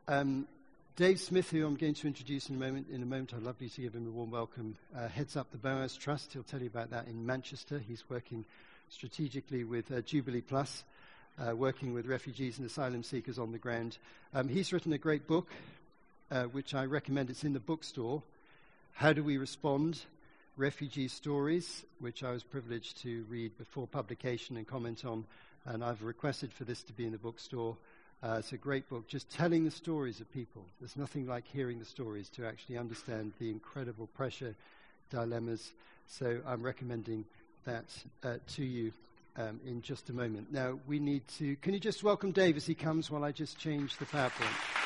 [0.08, 0.48] um,
[0.96, 3.58] Dave Smith, who I'm going to introduce in a moment, in a moment, I'd love
[3.60, 6.32] you to give him a warm welcome, uh, heads up the Boaz Trust.
[6.32, 7.82] He'll tell you about that in Manchester.
[7.86, 8.46] He's working
[8.90, 10.86] strategically with uh, Jubilee Plus,
[11.40, 13.98] uh, working with refugees and asylum seekers on the ground.
[14.34, 15.48] Um, he's written a great book
[16.32, 17.30] uh, which I recommend.
[17.30, 18.22] It's in the bookstore.
[18.94, 20.00] How Do We Respond?
[20.58, 25.26] Refugee Stories, which I was privileged to read before publication and comment on.
[25.66, 27.76] And I've requested for this to be in the bookstore.
[28.24, 30.64] Uh, it's a great book, just telling the stories of people.
[30.80, 34.56] There's nothing like hearing the stories to actually understand the incredible pressure
[35.10, 35.74] dilemmas.
[36.08, 37.26] So I'm recommending
[37.66, 37.86] that
[38.24, 38.94] uh, to you
[39.38, 40.52] um, in just a moment.
[40.52, 41.56] Now, we need to.
[41.58, 44.82] Can you just welcome Dave as he comes while I just change the PowerPoint?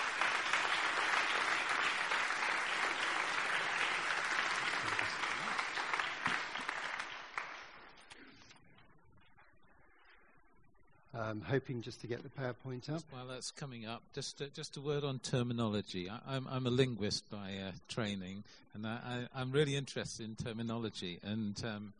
[11.30, 13.04] I'm hoping just to get the PowerPoint up.
[13.12, 16.10] While that's coming up, just a, just a word on terminology.
[16.10, 18.43] I, I'm, I'm a linguist by uh, training,
[18.74, 21.20] and I, I'm really interested in terminology.
[21.22, 21.93] And um,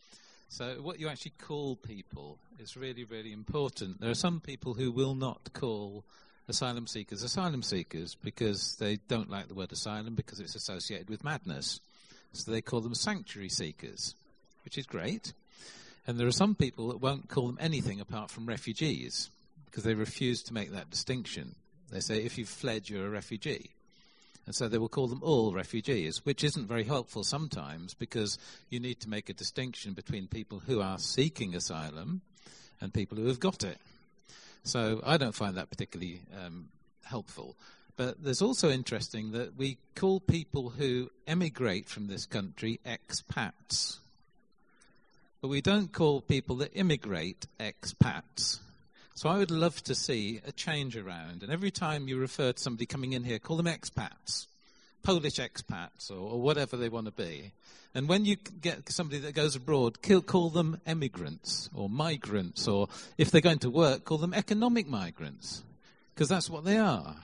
[0.50, 4.02] so, what you actually call people is really, really important.
[4.02, 6.04] There are some people who will not call
[6.47, 11.24] asylum seekers asylum seekers because they don't like the word asylum because it's associated with
[11.24, 11.80] madness.
[12.34, 14.16] So they call them sanctuary seekers,
[14.64, 15.34] which is great.
[16.08, 19.30] And there are some people that won't call them anything apart from refugees
[19.66, 21.54] because they refuse to make that distinction.
[21.91, 23.70] They say if you've fled, you're a refugee.
[24.50, 28.39] And so they will call them all refugees, which isn't very helpful sometimes because
[28.72, 32.22] you need to make a distinction between people who are seeking asylum
[32.82, 33.78] and people who have got it.
[34.64, 36.70] So I don't find that particularly um,
[37.04, 37.58] helpful.
[37.95, 44.00] But there's also interesting that we call people who emigrate from this country expats.
[45.41, 48.58] But we don't call people that immigrate expats.
[49.20, 51.43] So I would love to see a change around.
[51.43, 54.47] And every time you refer to somebody coming in here, call them expats,
[55.03, 57.51] Polish expats, or, or whatever they want to be.
[57.93, 62.88] And when you get somebody that goes abroad, kill, call them emigrants or migrants, or
[63.17, 65.65] if they're going to work, call them economic migrants,
[66.15, 67.17] because that's what they are.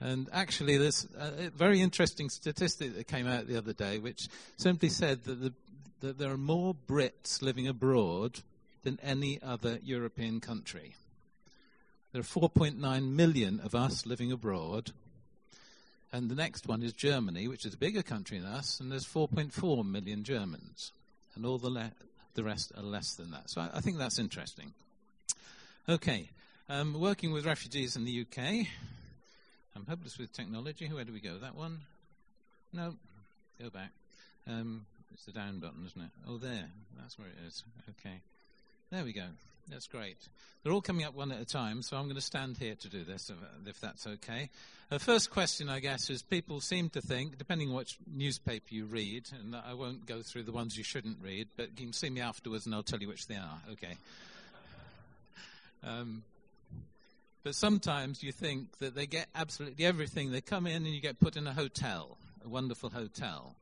[0.00, 4.26] And actually, there's a very interesting statistic that came out the other day, which
[4.56, 5.52] simply said that, the,
[6.00, 8.40] that there are more Brits living abroad
[8.88, 10.94] than any other European country.
[12.12, 14.92] There are 4.9 million of us living abroad,
[16.10, 19.04] and the next one is Germany, which is a bigger country than us, and there's
[19.04, 20.92] 4.4 million Germans,
[21.34, 21.92] and all the le-
[22.32, 23.50] the rest are less than that.
[23.50, 24.72] So I, I think that's interesting.
[25.86, 26.30] Okay,
[26.70, 28.66] um, working with refugees in the UK.
[29.76, 30.86] I'm hopeless with technology.
[30.86, 31.36] Where do we go?
[31.36, 31.80] That one?
[32.72, 32.94] No,
[33.60, 33.90] go back.
[34.46, 36.10] Um, it's the down button, isn't it?
[36.26, 36.70] Oh, there.
[36.98, 37.64] That's where it is.
[38.00, 38.20] Okay.
[38.90, 39.26] There we go.
[39.68, 40.16] That's great.
[40.62, 42.88] They're all coming up one at a time, so I'm going to stand here to
[42.88, 43.30] do this,
[43.66, 44.48] if that's okay.
[44.88, 48.86] The first question, I guess, is people seem to think, depending on which newspaper you
[48.86, 52.08] read, and I won't go through the ones you shouldn't read, but you can see
[52.08, 53.60] me afterwards and I'll tell you which they are.
[53.72, 53.94] Okay.
[55.84, 56.22] Um,
[57.44, 60.32] but sometimes you think that they get absolutely everything.
[60.32, 63.54] They come in and you get put in a hotel, a wonderful hotel.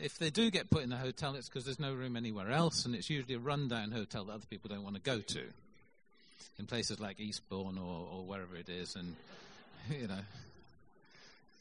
[0.00, 2.84] If they do get put in a hotel, it's because there's no room anywhere else,
[2.84, 5.42] and it's usually a rundown hotel that other people don't want to go to.
[6.58, 9.16] In places like Eastbourne or, or wherever it is, and
[9.90, 10.20] you know.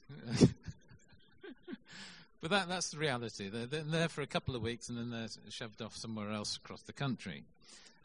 [2.42, 3.50] but that, that's the reality.
[3.50, 6.58] They're, they're there for a couple of weeks and then they're shoved off somewhere else
[6.58, 7.44] across the country.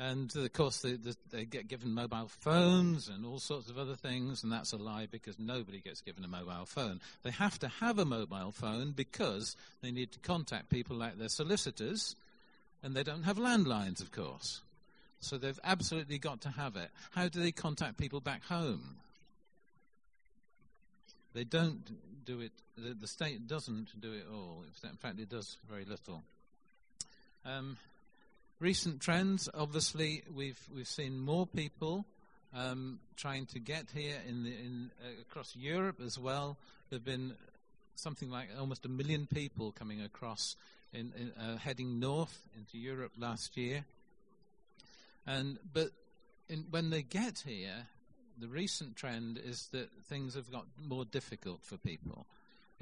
[0.02, 0.98] And of course, they,
[1.30, 5.06] they, get given mobile phones and all sorts of other things, and that's a lie
[5.08, 7.00] because nobody gets given a mobile phone.
[7.22, 11.28] They have to have a mobile phone because they need to contact people like their
[11.28, 12.16] solicitors,
[12.82, 14.62] and they don't have landlines, of course.
[15.20, 16.90] So they've absolutely got to have it.
[17.12, 18.96] How do they contact people back home?
[21.32, 24.64] They don't do it, the, the state doesn't do it all.
[24.82, 26.24] In fact, it does very little.
[27.46, 27.76] Um,
[28.62, 32.06] recent trends, obviously, we've we've seen more people
[32.54, 36.56] um, trying to get here in, the, in uh, across Europe as well.
[36.88, 37.34] There've been
[37.96, 40.54] something like almost a million people coming across,
[40.92, 43.84] in, in uh, heading north into Europe last year.
[45.26, 45.88] And but
[46.48, 47.86] in, when they get here,
[48.38, 52.26] the recent trend is that things have got more difficult for people.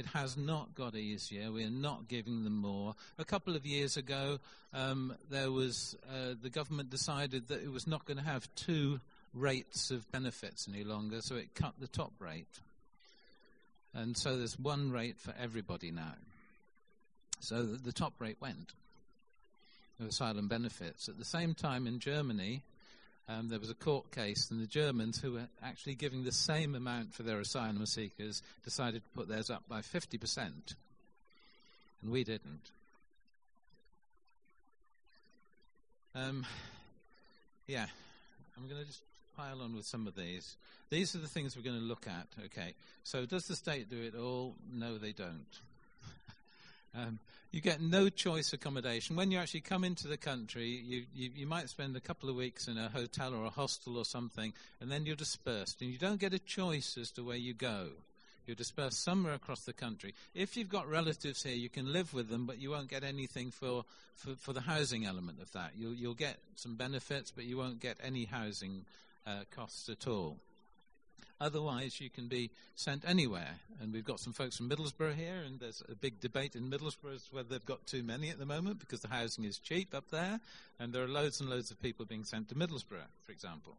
[0.00, 1.52] It has not got easier.
[1.52, 2.94] We're not giving them more.
[3.18, 4.38] A couple of years ago,
[4.72, 9.00] um, there was uh, the government decided that it was not going to have two
[9.34, 12.60] rates of benefits any longer, so it cut the top rate.
[13.92, 16.14] And so there's one rate for everybody now.
[17.40, 18.72] So the, top rate went
[20.00, 21.10] of asylum benefits.
[21.10, 22.62] At the same time, in Germany,
[23.30, 26.74] um, there was a court case, and the Germans, who were actually giving the same
[26.74, 30.50] amount for their asylum seekers, decided to put theirs up by 50%.
[32.02, 32.70] And we didn't.
[36.14, 36.44] Um,
[37.68, 37.86] yeah,
[38.56, 39.02] I'm going to just
[39.36, 40.56] pile on with some of these.
[40.88, 42.26] These are the things we're going to look at.
[42.46, 42.74] Okay,
[43.04, 44.56] so does the state do it all?
[44.72, 45.46] No, they don't.
[46.94, 47.18] Um,
[47.52, 49.16] you get no choice accommodation.
[49.16, 52.36] When you actually come into the country, you, you, you, might spend a couple of
[52.36, 55.80] weeks in a hotel or a hostel or something, and then you're dispersed.
[55.82, 57.88] And you don't get a choice as to where you go.
[58.46, 60.14] You're dispersed somewhere across the country.
[60.34, 63.50] If you've got relatives here, you can live with them, but you won't get anything
[63.50, 63.84] for,
[64.16, 65.72] for, for the housing element of that.
[65.76, 68.84] You'll, you'll get some benefits, but you won't get any housing
[69.26, 70.38] uh, costs at all.
[71.40, 73.56] Otherwise, you can be sent anywhere.
[73.80, 77.14] And we've got some folks from Middlesbrough here, and there's a big debate in Middlesbrough
[77.14, 80.04] as whether they've got too many at the moment because the housing is cheap up
[80.10, 80.38] there,
[80.78, 83.74] and there are loads and loads of people being sent to Middlesbrough, for example.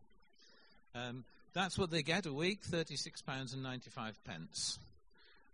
[0.96, 4.80] Um, that's what they get a week, thirty-six pounds and ninety-five pence.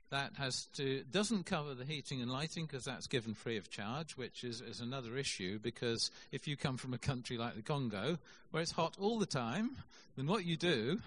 [0.10, 4.16] That has to doesn't cover the heating and lighting because that's given free of charge,
[4.16, 5.60] which is, is another issue.
[5.60, 8.18] Because if you come from a country like the Congo
[8.52, 9.72] where it's hot all the time,
[10.16, 11.00] then what you do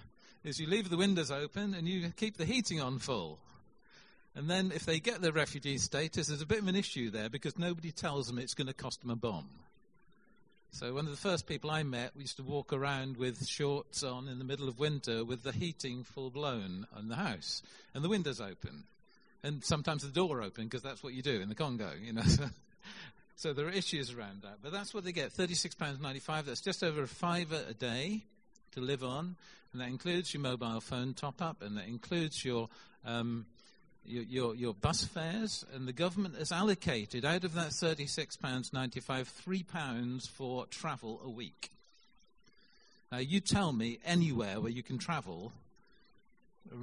[0.45, 3.38] is you leave the windows open and you keep the heating on full.
[4.34, 7.28] And then if they get their refugee status, there's a bit of an issue there
[7.28, 9.49] because nobody tells them it's going to cost them a bomb.
[10.72, 14.05] So one of the first people I met, we used to walk around with shorts
[14.05, 17.62] on in the middle of winter with the heating full blown on the house
[17.93, 18.84] and the windows open.
[19.43, 22.22] And sometimes the door open because that's what you do in the Congo, you know.
[23.36, 24.59] so there are issues around that.
[24.62, 26.45] But that's what they get, £36.95.
[26.45, 28.22] That's just over a fiver a day
[28.72, 29.36] to live on.
[29.72, 32.68] And that includes your mobile phone top up and that includes your
[33.04, 33.46] um,
[34.04, 40.28] your, your, your, bus fares, and the government has allocated out of that £36.95, £3
[40.28, 41.70] for travel a week.
[43.12, 45.52] Now, you tell me anywhere where you can travel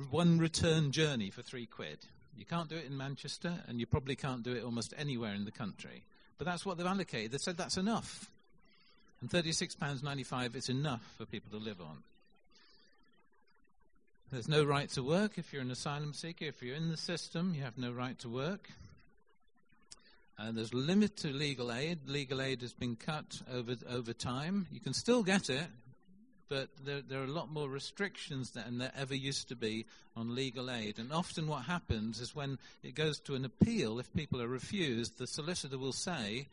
[0.09, 1.99] one return journey for three quid.
[2.37, 5.45] You can't do it in Manchester, and you probably can't do it almost anywhere in
[5.45, 6.03] the country.
[6.37, 7.31] But that's what they've allocated.
[7.31, 8.29] They said that's enough.
[9.21, 12.03] And £36.95 is enough for people to live on.
[14.31, 16.45] There's no right to work if you're an asylum seeker.
[16.45, 18.69] If you're in the system, you have no right to work.
[20.37, 22.07] Uh, there's limit to legal aid.
[22.07, 24.67] Legal aid has been cut over over time.
[24.69, 25.67] You can still get it,
[26.49, 30.35] but there, there, are a lot more restrictions than there ever used to be on
[30.35, 30.99] legal aid.
[30.99, 35.17] And often what happens is when it goes to an appeal, if people are refused,
[35.17, 36.47] the solicitor will say,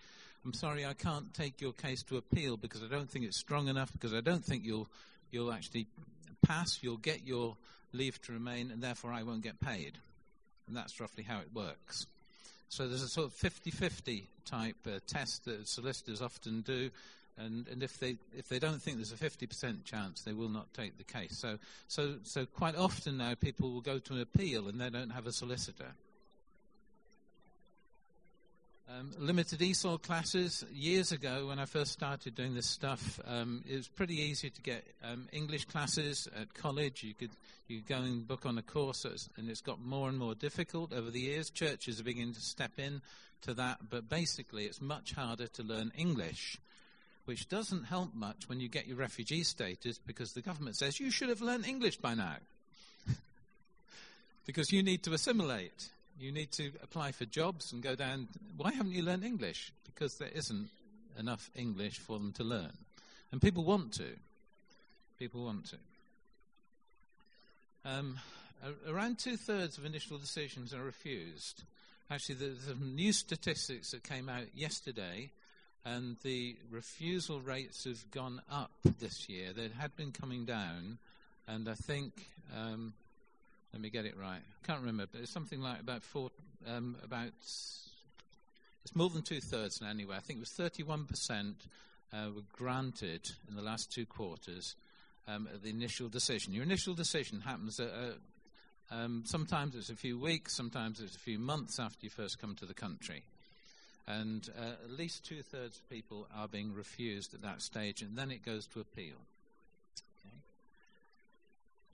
[0.44, 3.68] I'm sorry, I can't take your case to appeal because I don't think it's strong
[3.68, 4.88] enough, because I don't think you'll,
[5.30, 5.86] you'll actually
[6.46, 7.56] pass, you'll get your
[7.92, 9.98] leave to remain, and therefore I won't get paid.
[10.68, 12.06] And that's roughly how it works.
[12.68, 16.90] So there's a sort of 50 50 type uh, test that solicitors often do.
[17.36, 20.72] And, and if they if they don't think there's a 50% chance, they will not
[20.74, 21.38] take the case.
[21.38, 25.10] So so so quite often now people will go to an appeal and they don't
[25.10, 25.92] have a solicitor.
[28.96, 30.64] Um, limited ESOL classes.
[30.72, 34.62] Years ago, when I first started doing this stuff, um, it was pretty easy to
[34.62, 37.02] get um, English classes at college.
[37.02, 37.30] You could
[37.66, 41.10] you go and book on a course, and it's got more and more difficult over
[41.10, 41.50] the years.
[41.50, 43.00] Churches are beginning to step in
[43.42, 46.58] to that, but basically, it's much harder to learn English,
[47.24, 51.10] which doesn't help much when you get your refugee status because the government says you
[51.10, 52.36] should have learned English by now,
[54.46, 58.28] because you need to assimilate you need to apply for jobs and go down.
[58.56, 59.72] Why haven't you learned English?
[59.84, 60.68] Because there isn't
[61.18, 62.72] enough English for them to learn.
[63.32, 64.16] And people want to.
[65.18, 65.76] People want to.
[67.84, 68.18] Um,
[68.88, 71.62] around two thirds of initial decisions are refused.
[72.10, 75.30] Actually, there's some new statistics that came out yesterday,
[75.84, 79.52] and the refusal rates have gone up this year.
[79.52, 80.98] They had been coming down,
[81.46, 82.12] and I think
[82.56, 82.94] um,
[83.74, 84.38] let me get it right.
[84.38, 86.30] I can't remember, but it's something like about four,
[86.64, 89.82] um, about it's more than two thirds.
[89.82, 91.56] Anyway, I think it was thirty-one percent
[92.12, 94.76] uh, were granted in the last two quarters
[95.26, 96.52] um, at the initial decision.
[96.52, 97.80] Your initial decision happens.
[97.80, 102.10] At, uh, um, sometimes it's a few weeks, sometimes it's a few months after you
[102.10, 103.24] first come to the country.
[104.06, 108.16] And uh, at least two thirds of people are being refused at that stage, and
[108.16, 109.16] then it goes to appeal.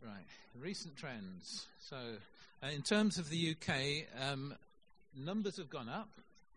[0.02, 0.24] Right,
[0.58, 1.66] recent trends.
[1.78, 1.96] So,
[2.62, 4.54] uh, in terms of the UK, um,
[5.14, 6.08] numbers have gone up.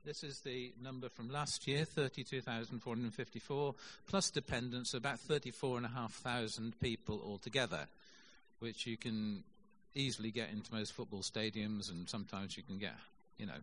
[0.05, 3.75] This is the number from last year, 32,454,
[4.07, 7.87] plus dependents, about 34,500 people altogether,
[8.59, 9.43] which you can
[9.93, 12.95] easily get into most football stadiums, and sometimes you can get,
[13.37, 13.59] you know,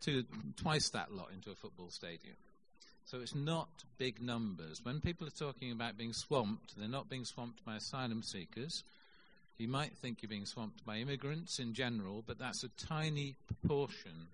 [0.00, 0.24] two,
[0.56, 2.36] twice that lot into a football stadium.
[3.04, 4.84] So it's not big numbers.
[4.84, 8.84] When people are talking about being swamped, they're not being swamped by asylum seekers.
[9.58, 14.28] You might think you're being swamped by immigrants in general, but that's a tiny proportion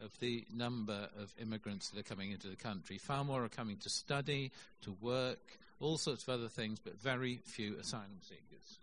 [0.00, 2.96] of the number of immigrants that are coming into the country.
[2.96, 4.52] Far more are coming to study,
[4.82, 8.78] to work, all sorts of other things, but very few asylum seekers.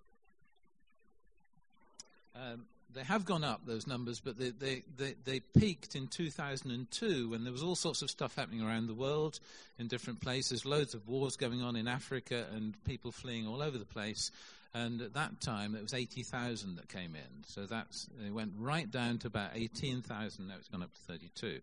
[2.36, 7.30] Um, they have gone up, those numbers, but they, they, they, they, peaked in 2002
[7.30, 9.40] when there was all sorts of stuff happening around the world
[9.80, 13.78] in different places, loads of wars going on in Africa and people fleeing all over
[13.78, 14.32] the place.
[14.74, 17.44] And at that time, it was 80,000 that came in.
[17.48, 20.48] So that's, it went right down to about 18,000.
[20.48, 21.60] Now it's gone up to 32.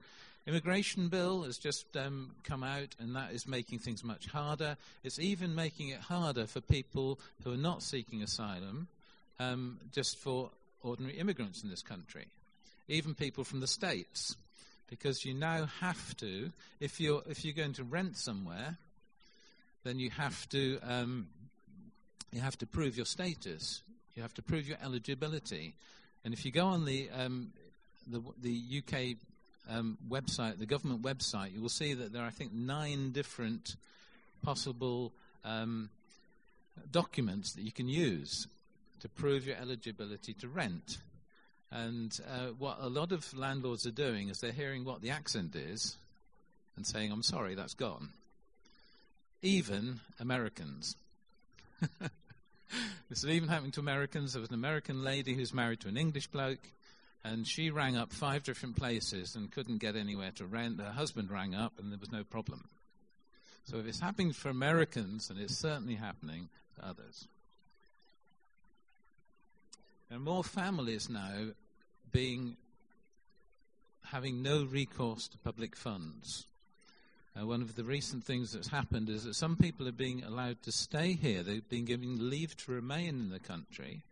[0.47, 4.77] Immigration bill has just um, come out, and that is making things much harder.
[5.03, 8.89] It's even making it harder for people who are not seeking asylum,
[9.41, 10.51] um, just for
[10.83, 12.27] ordinary immigrants in this country,
[12.89, 14.37] even people from the states,
[14.91, 18.77] because you now have to, if you're if you're going to rent somewhere,
[19.83, 21.27] then you have to um,
[22.35, 23.81] you have to prove your status.
[24.17, 25.75] You have to prove your eligibility.
[26.25, 27.53] And if you go on the um,
[28.09, 29.17] the, the UK
[29.71, 33.77] um, website, the government website, you will see that there are, I think, nine different
[34.43, 35.13] possible
[35.45, 35.91] um,
[36.91, 38.49] documents that you can use
[39.01, 40.99] to prove your eligibility to rent.
[41.71, 45.55] And uh, what a lot of landlords are doing is they're hearing what the accent
[45.55, 45.97] is
[46.77, 48.11] and saying, I'm sorry, that's gone.
[49.41, 50.97] Even Americans.
[53.09, 54.33] this is even happening to Americans.
[54.33, 56.71] There was an American lady who's married to an English bloke,
[57.25, 60.81] and she rang up five different places and couldn't get anywhere to rent.
[60.81, 62.69] Her husband rang up, and there was no problem.
[63.65, 67.27] So if it's happening for Americans, and it's certainly happening for others.
[70.09, 71.49] There are more families now
[72.13, 72.57] being
[74.05, 76.47] having no recourse to public funds.
[77.37, 80.63] Uh, one of the recent things that's happened is that some people are being allowed
[80.63, 81.43] to stay here.
[81.43, 84.03] They've been given leave to remain in the country,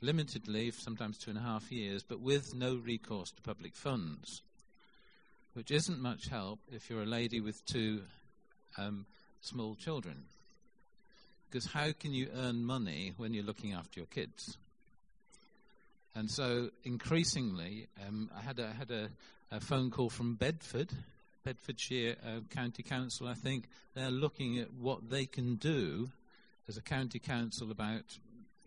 [0.00, 4.40] limited leave, sometimes two and a half years, but with no recourse to public funds,
[5.52, 8.00] which isn't much help if you're a lady with two
[8.78, 9.04] um,
[9.42, 10.24] small children.
[11.50, 14.56] Because how can you earn money when you're looking after your kids?
[16.14, 19.08] And so increasingly, um, I had, a, had a,
[19.50, 20.90] a, phone call from Bedford,
[21.44, 23.64] Bedfordshire uh, County Council, I think.
[23.94, 26.10] They're looking at what they can do
[26.68, 28.18] as a county council about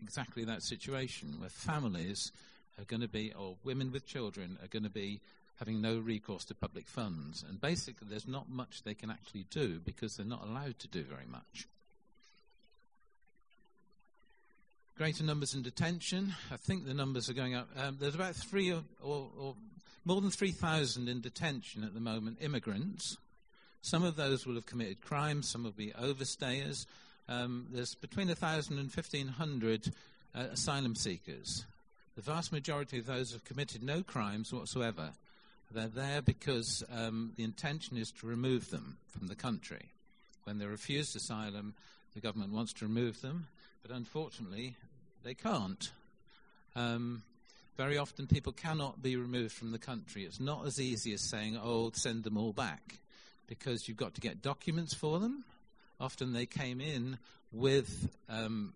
[0.02, 2.30] exactly that situation where families
[2.78, 5.20] are going to be, or women with children are going to be
[5.58, 7.44] having no recourse to public funds.
[7.48, 11.02] And basically, there's not much they can actually do because they're not allowed to do
[11.02, 11.66] very much.
[14.98, 16.34] greater numbers in detention.
[16.50, 17.68] I think the numbers are going up.
[17.76, 19.54] Um, there's about three or, or, or
[20.08, 23.18] more than 3,000 in detention at the moment, immigrants.
[23.82, 26.86] Some of those will have committed crimes, some will be overstayers.
[27.28, 29.92] Um, there's between 1,000 and 1,500
[30.34, 31.66] uh, asylum seekers.
[32.16, 35.10] The vast majority of those have committed no crimes whatsoever.
[35.70, 39.90] They're there because um, the intention is to remove them from the country.
[40.44, 41.74] When they're refused asylum,
[42.14, 43.48] the government wants to remove them,
[43.82, 44.74] but unfortunately,
[45.22, 45.92] they can't.
[46.74, 47.24] Um,
[47.78, 50.24] very often, people cannot be removed from the country.
[50.24, 52.96] It's not as easy as saying, oh, send them all back,
[53.46, 55.44] because you've got to get documents for them.
[56.00, 57.18] Often they came in
[57.52, 58.74] with um,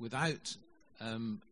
[0.00, 0.56] without
[1.00, 1.42] um,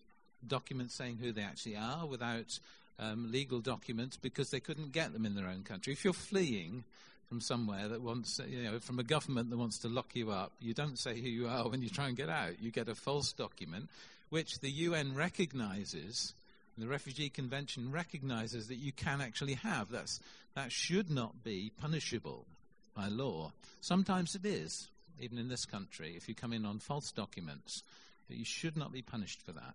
[0.46, 2.58] documents saying who they actually are, without
[2.98, 5.92] um, legal documents, because they couldn't get them in their own country.
[5.92, 6.84] If you're fleeing
[7.28, 10.52] from somewhere that wants, you know, from a government that wants to lock you up,
[10.60, 12.58] you don't say who you are when you try and get out.
[12.58, 13.90] You get a false document,
[14.30, 16.32] which the UN recognizes,
[16.78, 19.90] the Refugee Convention recognizes that you can actually have.
[19.90, 20.20] That's,
[20.54, 22.46] that should not be punishable
[22.94, 23.52] by law.
[23.80, 24.88] Sometimes it is,
[25.20, 27.82] even in this country, if you come in on false documents,
[28.28, 29.74] but you should not be punished for that.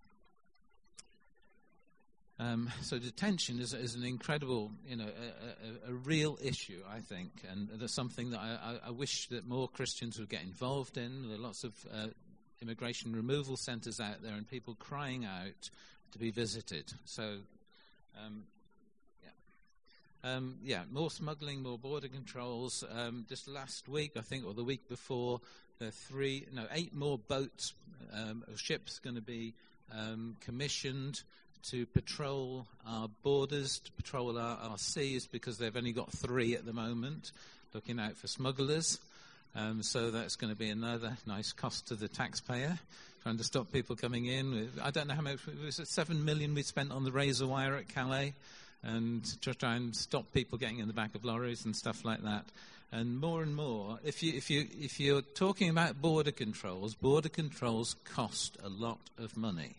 [2.41, 7.01] Um, so detention is, is, an incredible, you know, a, a, a, real issue, I
[7.01, 11.27] think, and there's something that I, I, wish that more Christians would get involved in.
[11.27, 12.07] There are lots of uh,
[12.61, 15.69] immigration removal centres out there, and people crying out
[16.11, 16.91] to be visited.
[17.05, 17.37] So,
[18.25, 18.43] um,
[19.23, 20.35] yeah.
[20.35, 22.83] Um, yeah, more smuggling, more border controls.
[22.91, 25.41] Um, just last week, I think, or the week before,
[25.79, 27.73] there are three, no, eight more boats
[28.13, 29.53] um, or ships going to be
[29.93, 31.21] um, commissioned
[31.63, 36.65] to patrol our borders, to patrol our, our, seas, because they've only got three at
[36.65, 37.31] the moment,
[37.73, 38.99] looking out for smugglers.
[39.55, 42.79] Um, so that's going to be another nice cost to the taxpayer,
[43.23, 44.69] trying to stop people coming in.
[44.81, 47.75] I don't know how much, it was seven million we spent on the razor wire
[47.75, 48.33] at Calais,
[48.83, 52.23] and to try and stop people getting in the back of lorries and stuff like
[52.23, 52.45] that.
[52.91, 57.29] And more and more, if you if you if you're talking about border controls, border
[57.29, 59.75] controls cost a lot of money.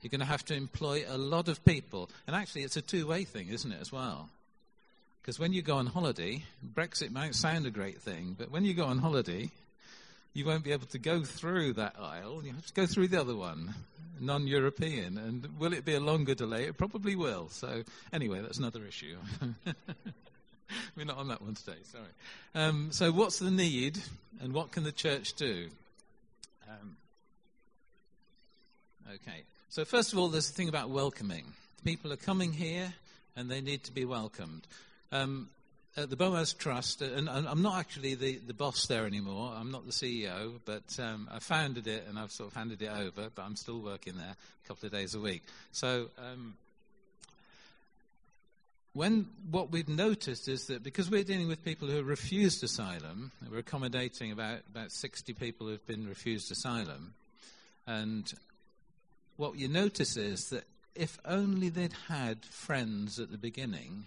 [0.00, 2.10] You're going to have to employ a lot of people.
[2.26, 4.28] And actually, it's a two way thing, isn't it, as well?
[5.22, 6.44] Because when you go on holiday,
[6.74, 9.50] Brexit might sound a great thing, but when you go on holiday,
[10.34, 12.42] you won't be able to go through that aisle.
[12.44, 13.74] You have to go through the other one,
[14.20, 15.16] non European.
[15.16, 16.64] And will it be a longer delay?
[16.64, 17.48] It probably will.
[17.50, 19.16] So, anyway, that's another issue.
[20.96, 22.04] We're not on that one today, sorry.
[22.54, 24.00] Um, so, what's the need,
[24.40, 25.68] and what can the church do?
[26.68, 26.96] Um,
[29.08, 29.44] okay.
[29.70, 31.44] So, first of all, there's the thing about welcoming.
[31.84, 32.92] People are coming here
[33.36, 34.66] and they need to be welcomed.
[35.12, 35.48] Um,
[35.96, 39.86] at the Boaz Trust, and, I'm not actually the, the boss there anymore, I'm not
[39.86, 43.42] the CEO, but um, I founded it and I've sort of handed it over, but
[43.42, 45.42] I'm still working there a couple of days a week.
[45.72, 46.54] So, um,
[48.92, 53.32] when what we've noticed is that because we're dealing with people who have refused asylum,
[53.50, 57.14] we're accommodating about, about 60 people who've been refused asylum,
[57.86, 58.32] and
[59.36, 60.64] what you notice is that
[60.94, 64.06] if only they'd had friends at the beginning,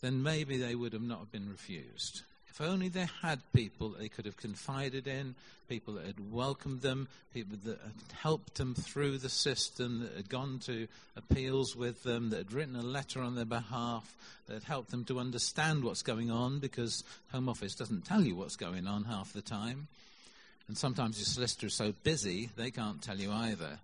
[0.00, 2.22] then maybe they would have not been refused.
[2.48, 5.34] If only they had people they could have confided in,
[5.68, 10.28] people that had welcomed them, people that had helped them through the system, that had
[10.28, 14.14] gone to appeals with them, that had written a letter on their behalf,
[14.46, 18.34] that had helped them to understand what's going on, because Home Office doesn't tell you
[18.34, 19.86] what's going on half the time.
[20.66, 23.78] And sometimes your solicitor is so busy, they can't tell you either.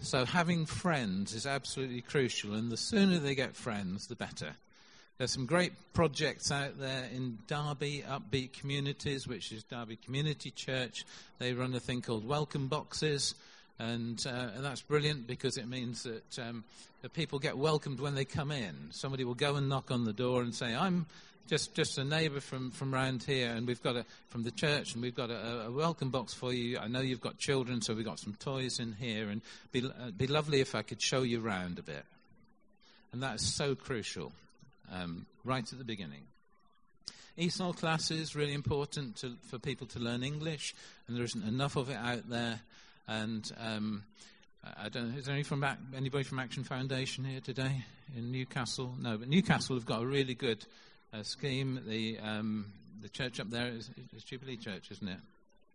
[0.00, 4.54] So having friends is absolutely crucial, and the sooner they get friends, the better.
[5.18, 11.06] There's some great projects out there in Derby, Upbeat Communities, which is Derby Community Church.
[11.38, 13.34] They run a thing called Welcome Boxes,
[13.78, 16.64] and, uh, and that's brilliant because it means that, um,
[17.00, 18.74] that people get welcomed when they come in.
[18.90, 21.06] Somebody will go and knock on the door and say, "I'm
[21.48, 24.92] just just a neighbour from from round here, and we've got a from the church,
[24.92, 26.78] and we've got a, a welcome box for you.
[26.78, 29.40] I know you've got children, so we've got some toys in here, and
[29.72, 32.04] be uh, be lovely if I could show you round a bit."
[33.12, 34.30] And that is so crucial
[34.92, 36.22] um, right at the beginning.
[37.38, 40.74] ESOL classes really important to, for people to learn English,
[41.06, 42.60] and there isn't enough of it out there.
[43.06, 44.04] And um,
[44.76, 45.64] I don't know, is there any from
[45.94, 47.84] anybody from Action Foundation here today
[48.16, 48.94] in Newcastle?
[48.98, 50.64] No, but Newcastle have got a really good
[51.12, 51.80] uh, scheme.
[51.86, 52.72] The um,
[53.02, 55.18] the church up there is, is Jubilee Church, isn't it?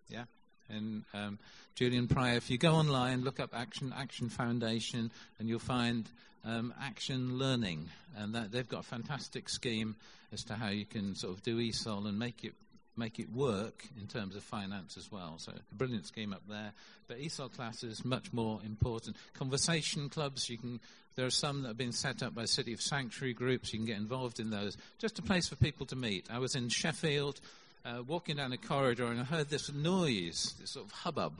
[0.09, 0.23] Yeah.
[0.71, 1.39] And um,
[1.75, 6.09] Julian Pryor, if you go online, look up Action Action Foundation, and you'll find
[6.45, 9.95] um, Action Learning, and that, they've got a fantastic scheme
[10.31, 12.53] as to how you can sort of do ESOL and make it
[12.97, 15.35] make it work in terms of finance as well.
[15.37, 16.73] So a brilliant scheme up there.
[17.07, 19.15] But ESOL classes much more important.
[19.33, 20.79] Conversation clubs, you can.
[21.15, 23.73] There are some that have been set up by City of Sanctuary groups.
[23.73, 24.77] You can get involved in those.
[24.97, 26.27] Just a place for people to meet.
[26.31, 27.41] I was in Sheffield,
[27.85, 31.33] uh, walking down a corridor, and I heard this noise, this sort of hubbub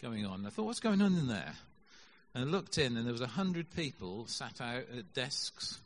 [0.00, 0.46] going on.
[0.46, 1.54] I thought, what's going on in there?
[2.34, 5.80] And I looked in, and there was a hundred people sat out at desks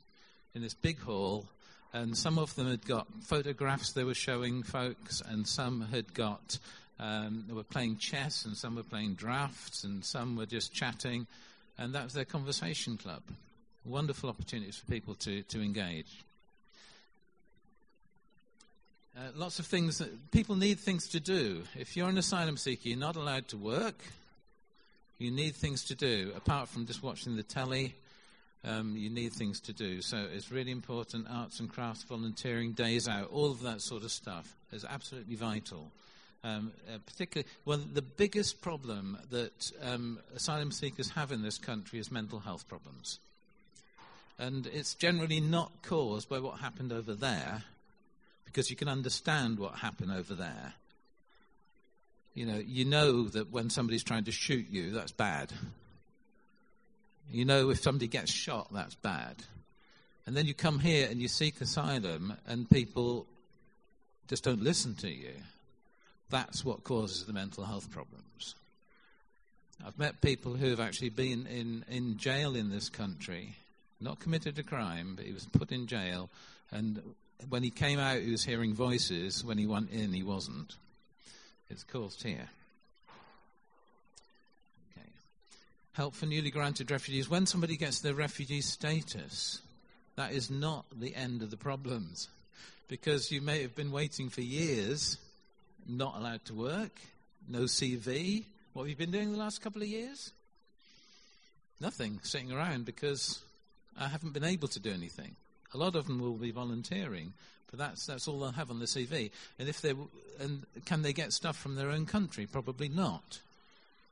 [0.55, 1.47] in this big hall,
[1.93, 6.59] and some of them had got photographs they were showing folks, and some had got
[7.01, 11.27] um, they were playing chess, and some were playing drafts, and some were just chatting,
[11.79, 13.23] and that was their conversation club.
[13.85, 16.25] Wonderful opportunities for people to, to engage.
[19.17, 21.63] Uh, lots of things that people need things to do.
[21.79, 23.95] If you're an asylum seeker, you're not allowed to work.
[25.19, 27.95] You need things to do apart from just watching the telly.
[28.65, 30.03] Um, you need things to do.
[30.03, 31.29] So it's really important.
[31.31, 35.93] Arts and crafts, volunteering, days out, all of that sort of stuff is absolutely vital.
[36.43, 42.01] Um, uh, particularly, well, the biggest problem that um, asylum seekers have in this country
[42.01, 43.21] is mental health problems.
[44.41, 47.63] And it's generally not caused by what happened over there,
[48.55, 50.75] because you can understand what happened over there.
[52.35, 55.53] You know, you know that when somebody's trying to shoot you, that's bad.
[57.33, 59.35] You know if somebody gets shot, that's bad.
[60.25, 63.27] And then you come here and you seek asylum, and people
[64.29, 65.33] just don't listen to you.
[66.31, 68.55] That's what causes the mental health problems.
[69.85, 73.57] I've met people who have actually been in, in jail in this country,
[74.01, 76.31] not committed a crime, but he was put in jail,
[76.71, 77.03] and
[77.49, 79.45] when he came out, he was hearing voices.
[79.45, 80.77] When he went in, he wasn't.
[81.71, 82.49] It's caused here.
[84.93, 85.09] Okay.
[85.93, 87.29] Help for newly granted refugees.
[87.29, 89.61] When somebody gets their refugee status,
[90.17, 92.29] that is not the end of the problems.
[92.89, 95.19] Because you may have been waiting for years,
[95.89, 97.01] not allowed to work,
[97.49, 98.45] no CV.
[98.73, 100.33] What have you been doing the last couple of years?
[101.81, 103.41] Nothing, sitting around because
[103.99, 105.37] I haven't been able to do anything.
[105.75, 107.33] A lot of them will be volunteering,
[107.71, 109.31] but that's that's all they'll have on the CV.
[109.59, 109.95] And if they
[110.41, 112.47] and can they get stuff from their own country?
[112.47, 113.41] Probably not.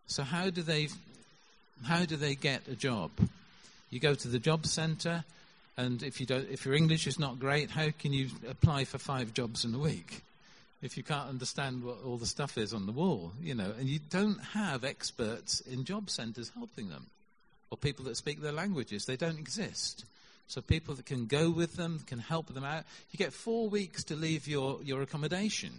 [0.08, 0.88] So how do they
[1.84, 3.10] how do they get a job?
[3.90, 5.24] You go to the job centre,
[5.76, 8.98] and if you don't, if your English is not great, how can you apply for
[8.98, 10.22] five jobs in a week?
[10.82, 13.88] If you can't understand what all the stuff is on the wall, you know, and
[13.88, 17.06] you don't have experts in job centres helping them,
[17.70, 20.04] or people that speak their languages, they don't exist.
[20.48, 22.84] So people that can go with them, can help them out.
[23.10, 25.72] You get four weeks to leave your, your accommodation.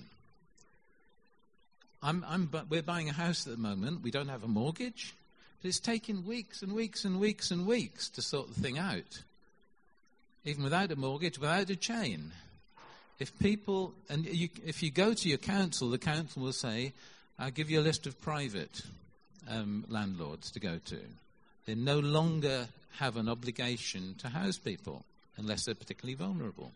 [2.02, 4.04] I'm, I'm, we're buying a house at the moment.
[4.04, 5.14] We don't have a mortgage.
[5.62, 9.22] But it's taken weeks and weeks and weeks and weeks to sort the thing out.
[10.44, 12.32] Even without a mortgage, without a chain.
[13.20, 16.92] If people, and you, if you go to your council, the council will say,
[17.40, 18.82] I'll give you a list of private
[19.50, 21.00] um, landlords to go to.
[21.66, 22.68] They're no longer
[23.00, 25.06] have an obligation to house people.
[25.36, 26.72] unless they're particularly vulnerable.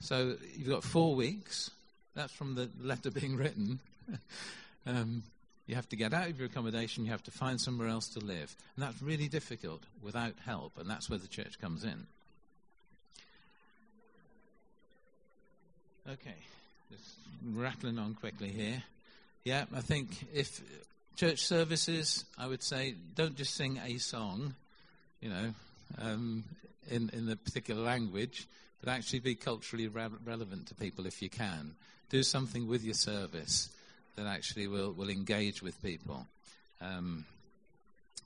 [0.00, 1.72] So you've got four weeks.
[2.14, 3.80] That's from the letter being written.
[4.86, 5.24] um,
[5.66, 7.04] you have to get out of your accommodation.
[7.04, 8.54] You have to find somewhere else to live.
[8.76, 10.78] And that's really difficult without help.
[10.78, 12.06] And that's where the church comes in.
[16.08, 16.36] Okay,
[16.90, 17.16] just
[17.54, 18.82] rattling on quickly here.
[19.44, 20.62] Yeah, I think if
[21.16, 24.54] church services, I would say, don't just sing a song,
[25.20, 25.54] you know,
[26.00, 26.44] um,
[26.90, 28.46] in in the particular language,
[28.80, 31.74] but actually be culturally re- relevant to people if you can.
[32.10, 33.68] Do something with your service
[34.16, 36.26] that actually will will engage with people.
[36.80, 37.24] Um,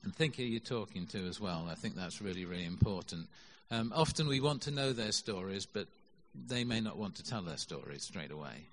[0.04, 1.68] and think who you're talking to as well.
[1.70, 3.28] I think that's really, really important.
[3.70, 5.86] Um, often we want to know their stories, but
[6.34, 8.66] they may not want to tell their stories straight away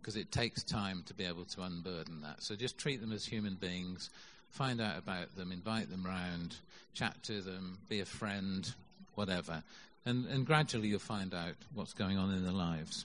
[0.00, 2.42] because it takes time to be able to unburden that.
[2.42, 4.10] So just treat them as human beings,
[4.52, 6.54] find out about them, invite them round,
[6.94, 8.72] chat to them, be a friend,
[9.14, 9.62] whatever.
[10.04, 13.04] And, and gradually you'll find out what's going on in their lives.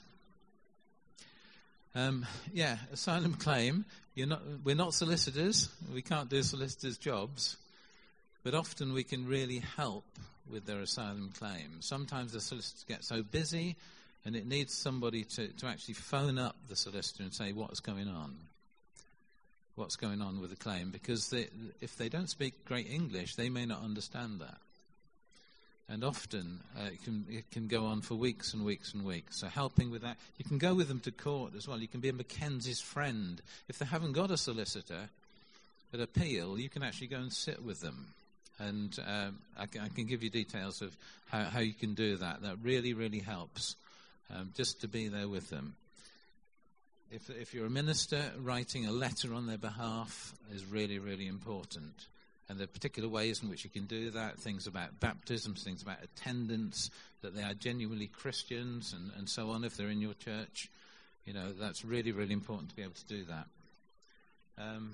[1.95, 3.85] Um, yeah, asylum claim.
[4.15, 5.69] Not, we're not solicitors.
[5.93, 7.57] We can't do solicitors' jobs.
[8.43, 10.05] But often we can really help
[10.49, 11.81] with their asylum claim.
[11.81, 13.75] Sometimes the solicitors get so busy
[14.25, 18.07] and it needs somebody to, to actually phone up the solicitor and say, what's going
[18.07, 18.35] on?
[19.77, 20.89] What's going on with the claim?
[20.89, 21.47] Because they,
[21.81, 24.57] if they don't speak great English, they may not understand that.
[25.87, 29.39] And often uh, it, can, it can go on for weeks and weeks and weeks.
[29.39, 31.79] So helping with that, you can go with them to court as well.
[31.79, 33.39] You can be a McKenzie's friend.
[33.69, 35.09] If they haven't got a solicitor
[35.93, 38.13] at appeal, you can actually go and sit with them
[38.59, 40.97] and um, I, can, I, can, give you details of
[41.29, 42.41] how, how, you can do that.
[42.41, 43.75] That really, really helps
[44.35, 45.75] um, just to be there with them.
[47.11, 52.07] If, if you're a minister, writing a letter on their behalf is really, really important.
[52.49, 55.81] And there are particular ways in which you can do that things about baptisms, things
[55.81, 56.89] about attendance,
[57.21, 60.69] that they are genuinely Christians, and, and so on, if they're in your church.
[61.25, 63.47] You know, that's really, really important to be able to do that.
[64.57, 64.93] Um,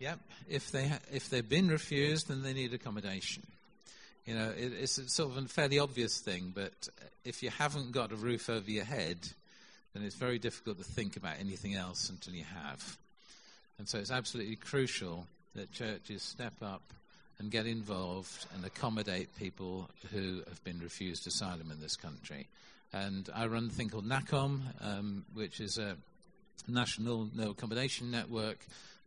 [0.00, 0.18] Yep.
[0.48, 3.46] If they ha- if they've been refused, then they need accommodation.
[4.26, 6.88] You know, it, it's sort of a fairly obvious thing, but
[7.24, 9.18] if you haven't got a roof over your head,
[9.94, 12.98] then it's very difficult to think about anything else until you have.
[13.78, 16.82] And so it's absolutely crucial that churches step up
[17.38, 22.46] and get involved and accommodate people who have been refused asylum in this country.
[22.92, 25.96] And I run a thing called NACCOM, um, which is a
[26.68, 28.58] national no accommodation network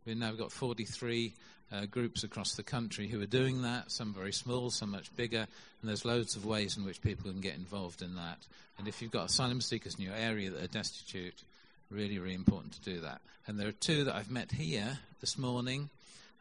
[0.06, 1.32] We've now got 43
[1.72, 5.46] uh, groups across the country who are doing that, some very small, some much bigger,
[5.80, 8.38] and there's loads of ways in which people can get involved in that.
[8.78, 11.42] And if you've got asylum seekers in your area that are destitute,
[11.90, 13.20] really, really important to do that.
[13.46, 15.90] And there are two that I've met here this morning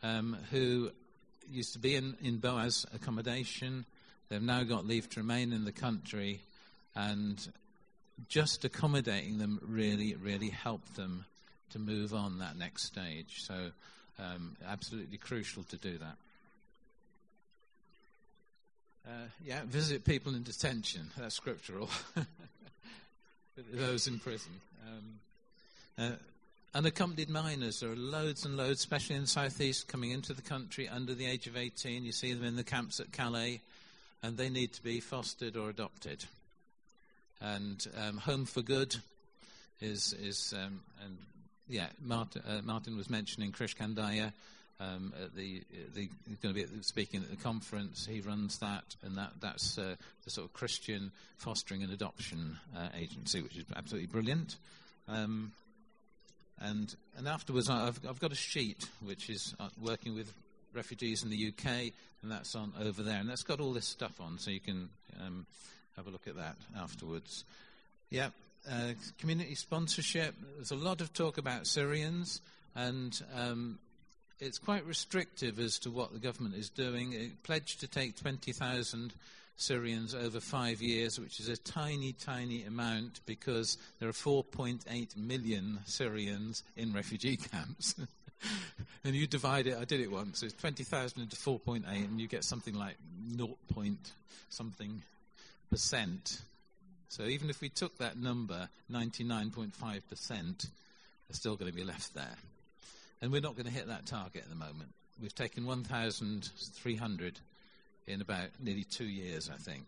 [0.01, 0.91] um, who
[1.49, 3.85] used to be in, in Boaz accommodation.
[4.29, 6.41] They've now got leave to remain in the country,
[6.95, 7.45] and
[8.27, 11.25] just accommodating them really, really helped them
[11.71, 13.41] to move on that next stage.
[13.41, 13.71] So,
[14.19, 16.15] um, absolutely crucial to do that.
[19.05, 21.09] Uh, yeah, visit people in detention.
[21.17, 21.89] That's scriptural.
[23.73, 24.53] Those in prison.
[24.87, 25.19] Um,
[25.97, 26.15] uh,
[26.73, 27.81] unaccompanied minors.
[27.81, 31.25] There are loads and loads, especially in the southeast, coming into the country under the
[31.25, 32.05] age of 18.
[32.05, 33.61] You see them in the camps at Calais,
[34.21, 36.23] and they need to be fostered or adopted.
[37.41, 38.95] And um, Home for Good
[39.81, 41.17] is is um, and
[41.67, 44.33] yeah, Martin, uh, Martin, was mentioning Krish Kandiah.
[44.79, 45.61] Um, the,
[45.95, 48.05] the, he's going to be speaking at the conference.
[48.05, 49.95] He runs that, and that, that's uh,
[50.25, 54.57] the sort of Christian fostering and adoption uh, agency, which is absolutely brilliant.
[55.07, 55.51] Um,
[56.59, 60.31] and and afterwards, I've, I've got a sheet which is uh, working with
[60.73, 64.19] refugees in the UK, and that's on over there, and that's got all this stuff
[64.19, 64.89] on, so you can
[65.21, 65.45] um,
[65.95, 67.45] have a look at that afterwards.
[68.09, 68.29] Yeah,
[68.69, 70.35] uh, community sponsorship.
[70.55, 72.41] There's a lot of talk about Syrians,
[72.75, 73.79] and um,
[74.39, 77.13] it's quite restrictive as to what the government is doing.
[77.13, 79.13] It pledged to take 20,000
[79.55, 85.79] Syrians over five years, which is a tiny, tiny amount because there are 4.8 million
[85.85, 87.95] Syrians in refugee camps.
[89.03, 92.43] and you divide it, I did it once, it's 20,000 into 4.8, and you get
[92.43, 92.95] something like
[93.37, 93.57] 0.
[94.49, 95.01] something
[95.69, 96.41] percent
[97.13, 100.67] so even if we took that number, 99.5%, are
[101.29, 102.37] still going to be left there.
[103.21, 104.89] And we're not going to hit that target at the moment.
[105.21, 107.39] We've taken 1,300
[108.07, 109.85] in about nearly two years, I think,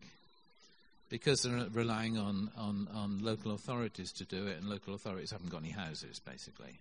[1.09, 5.49] because they're relying on, on, on local authorities to do it, and local authorities haven't
[5.49, 6.77] got any houses, basically.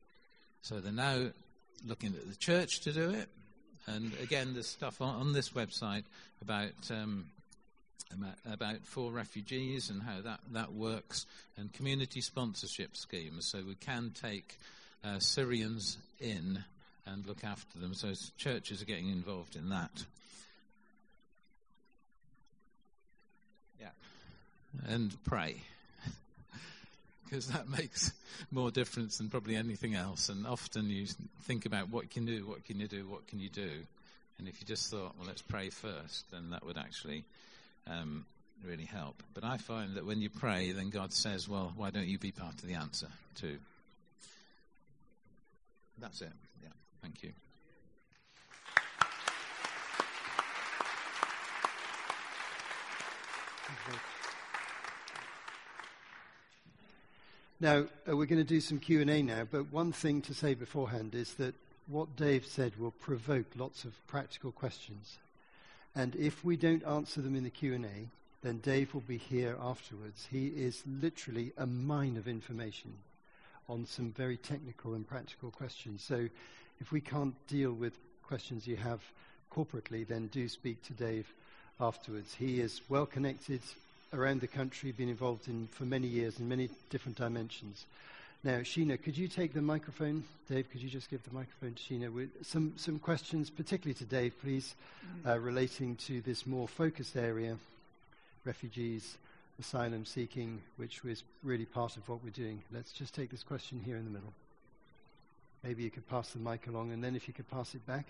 [0.60, 1.30] So they're now
[1.86, 3.30] looking at the church to do it.
[3.86, 6.04] And again, there's stuff on, on this website
[6.42, 7.28] about um,
[8.50, 11.26] about, for refugees and how that, that works,
[11.56, 13.46] and community sponsorship schemes.
[13.46, 14.58] So we can take
[15.04, 16.64] uh, Syrians in
[17.06, 17.94] and look after them.
[17.94, 20.04] So churches are getting involved in that.
[23.80, 23.88] Yeah.
[24.88, 25.56] And pray.
[27.24, 28.12] because that makes
[28.50, 30.28] more difference than probably anything else.
[30.28, 31.06] And often you
[31.42, 33.70] think about what can you do, what can you do, what can you do.
[34.38, 37.24] And if you just thought, well, let's pray first, then that would actually
[37.86, 38.26] um,
[38.64, 39.22] really help.
[39.34, 42.32] But I find that when you pray, then God says, well, why don't you be
[42.32, 43.58] part of the answer too?
[45.98, 46.32] That's it.
[46.62, 46.70] Yeah.
[47.02, 47.32] Thank you.
[57.60, 61.14] Now, uh, we're going to do some Q&A now, but one thing to say beforehand
[61.14, 61.54] is that
[61.86, 65.18] what Dave said will provoke lots of practical questions.
[65.96, 68.08] And if we don't answer them in the Q&A,
[68.42, 70.26] then Dave will be here afterwards.
[70.30, 72.92] He is literally a mine of information
[73.68, 76.02] on some very technical and practical questions.
[76.02, 76.28] So
[76.80, 77.94] if we can't deal with
[78.26, 79.00] questions you have
[79.52, 81.32] corporately, then do speak to Dave
[81.80, 82.34] afterwards.
[82.34, 83.60] He is well connected
[84.12, 87.86] around the country, been involved in for many years in many different dimensions.
[88.44, 90.22] Now, Sheena, could you take the microphone?
[90.50, 92.12] Dave, could you just give the microphone to Sheena?
[92.12, 94.74] With some, some questions, particularly to Dave, please,
[95.26, 97.56] uh, relating to this more focused area
[98.44, 99.16] refugees,
[99.58, 102.62] asylum seeking, which was really part of what we're doing.
[102.70, 104.34] Let's just take this question here in the middle.
[105.62, 108.04] Maybe you could pass the mic along, and then if you could pass it back.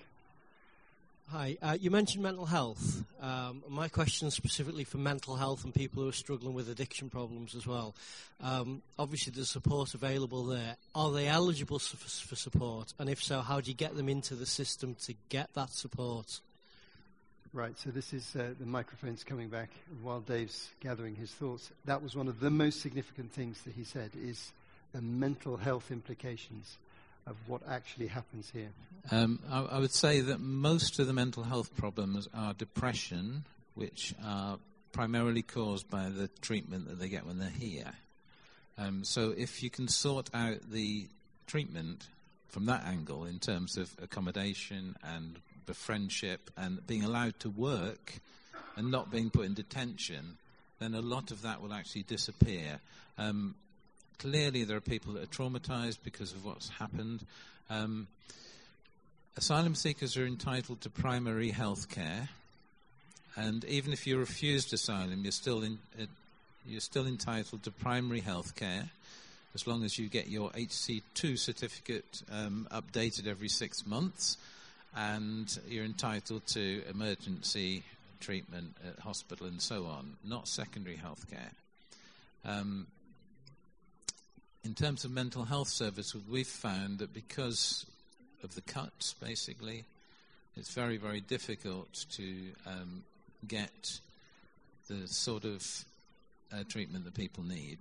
[1.29, 3.03] Hi, uh, you mentioned mental health.
[3.21, 7.09] Um, my question is specifically for mental health and people who are struggling with addiction
[7.09, 7.95] problems as well.
[8.41, 10.77] Um, obviously, there's support available there.
[10.95, 12.93] Are they eligible for, for support?
[12.99, 16.41] And if so, how do you get them into the system to get that support?
[17.53, 19.71] Right, so this is uh, the microphone's coming back
[20.03, 21.71] while Dave's gathering his thoughts.
[21.87, 24.53] That was one of the most significant things that he said is
[24.93, 26.77] the mental health implications
[27.27, 28.71] of what actually happens here?
[29.11, 33.45] Um, I, I, would say that most of the mental health problems are depression,
[33.75, 34.59] which are
[34.93, 37.93] primarily caused by the treatment that they get when they're here.
[38.79, 41.09] Um, so if you can sort out the
[41.47, 42.07] treatment
[42.49, 48.15] from that angle in terms of accommodation and the friendship and being allowed to work
[48.77, 50.39] and not being put in detention,
[50.79, 52.81] then a lot of that will actually disappear.
[53.19, 53.55] Um,
[54.19, 57.25] clearly there are people that are traumatized because of what's happened.
[57.71, 58.07] Um,
[59.37, 62.29] asylum seekers are entitled to primary health care,
[63.37, 66.07] and even if you're refused asylum, you're still in, uh,
[66.67, 68.91] you're still entitled to primary health care
[69.55, 74.37] as long as you get your HC2 certificate um, updated every six months,
[74.97, 77.85] and you're entitled to emergency
[78.21, 81.51] treatment at hospital and so on, not secondary health care.
[82.45, 82.87] Um,
[84.65, 87.87] in terms of mental health services, we've found that because
[88.43, 89.85] of the cuts, basically,
[90.57, 92.25] it's very, very difficult to
[92.67, 93.03] um,
[93.47, 94.01] get
[94.89, 95.67] the sort of
[96.53, 97.79] uh, treatment that people need.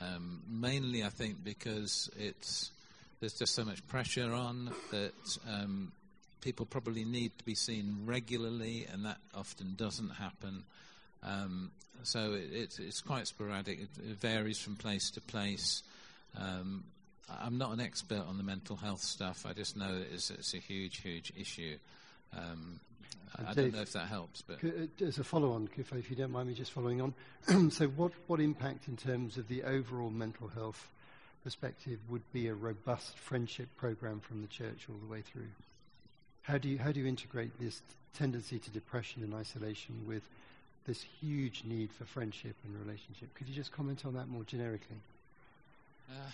[0.00, 2.70] Um, mainly, I think, because it's
[3.20, 5.92] there's just so much pressure on that um,
[6.40, 10.64] people probably need to be seen regularly, and that often doesn't happen.
[11.22, 11.70] Um,
[12.02, 13.80] so it, it, it's quite sporadic.
[13.80, 15.82] It, it varies from place to place.
[16.38, 16.84] Um,
[17.40, 19.46] I'm not an expert on the mental health stuff.
[19.46, 21.78] I just know it's, it's a huge, huge issue.
[22.36, 22.80] Um,
[23.38, 26.16] I, I, don't know if that helps, but uh, as a follow-on, if, if you
[26.16, 27.14] don't mind me just following on,
[27.70, 30.90] so what what impact in terms of the overall mental health
[31.44, 35.48] perspective would be a robust friendship program from the church all the way through?
[36.42, 37.80] How do you how do you integrate this
[38.14, 40.22] tendency to depression and isolation with
[40.86, 43.32] this huge need for friendship and relationship?
[43.34, 44.98] Could you just comment on that more generically?
[46.10, 46.30] Uh,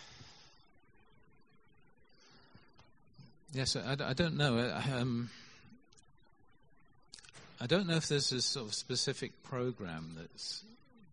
[3.53, 4.59] yes, I, I, don't know.
[4.93, 5.31] Um,
[7.61, 10.63] I don't know if there's a sort of specific program that's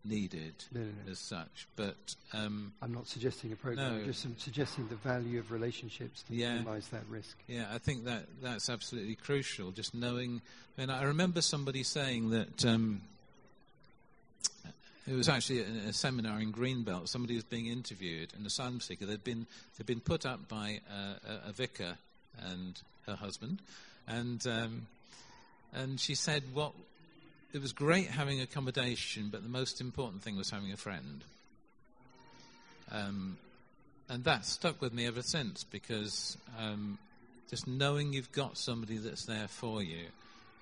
[0.03, 1.11] needed no, no, no.
[1.11, 3.93] as such, but um, I'm not suggesting a program.
[3.93, 7.37] I'm just suggesting the value of relationships to yeah, minimize that risk.
[7.47, 9.71] Yeah, I think that that's absolutely crucial.
[9.71, 10.41] Just knowing.
[10.77, 12.65] I mean, I remember somebody saying that.
[12.65, 13.01] Um,
[15.07, 17.07] it was actually a, seminar in Greenbelt.
[17.07, 19.05] Somebody was being interviewed, an asylum seeker.
[19.05, 19.45] They'd been
[19.77, 21.97] they'd been put up by a, a vicar
[22.41, 23.59] and her husband,
[24.07, 24.87] and um,
[25.73, 26.73] and she said, "What
[27.53, 31.23] it was great having accommodation, but the most important thing was having a friend."
[32.91, 33.37] Um,
[34.09, 36.97] and that stuck with me ever since because um,
[37.49, 40.05] just knowing you've got somebody that's there for you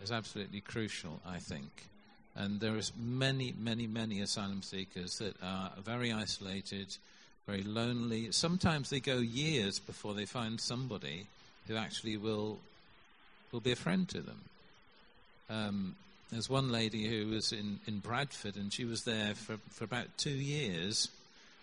[0.01, 1.21] is absolutely crucial.
[1.25, 1.69] I think.
[2.36, 6.95] And there is many, many, many asylum seekers that are very isolated,
[7.45, 8.31] very lonely.
[8.31, 11.27] Sometimes they go years before they find somebody
[11.67, 12.59] who actually will
[13.51, 14.41] will be a friend to them.
[15.49, 15.95] Um,
[16.31, 20.07] there's one lady who was in, in Bradford, and she was there for, for about
[20.17, 21.07] two years,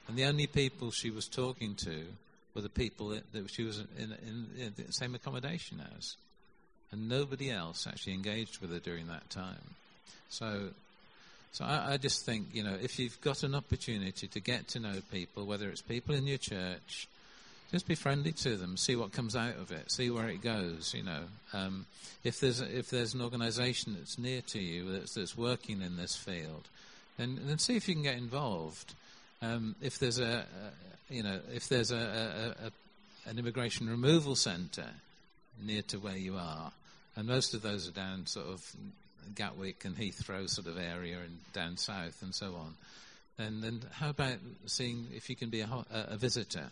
[0.06, 2.04] and the only people she was talking to
[2.54, 6.16] were the people that, that she was in, in, in the same accommodation as.
[6.92, 9.74] And nobody else actually engaged with her during that time.
[10.28, 10.68] So,
[11.52, 14.80] so I, I just think, you know, if you've got an opportunity to get to
[14.80, 17.08] know people, whether it's people in your church,
[17.70, 20.92] just be friendly to them, see what comes out of it, see where it goes.
[20.96, 21.86] You know, um,
[22.24, 26.16] if there's if there's an organisation that's near to you that's, that's working in this
[26.16, 26.68] field,
[27.16, 28.94] then then see if you can get involved.
[29.42, 30.44] Um, if there's a,
[31.08, 34.90] you know if there's a, a an immigration removal centre
[35.62, 36.72] near to where you are,
[37.14, 38.74] and most of those are down sort of
[39.34, 42.74] Gatwick and Heathrow sort of area and down south and so on.
[43.38, 46.70] And then how about seeing if you can be a, a visitor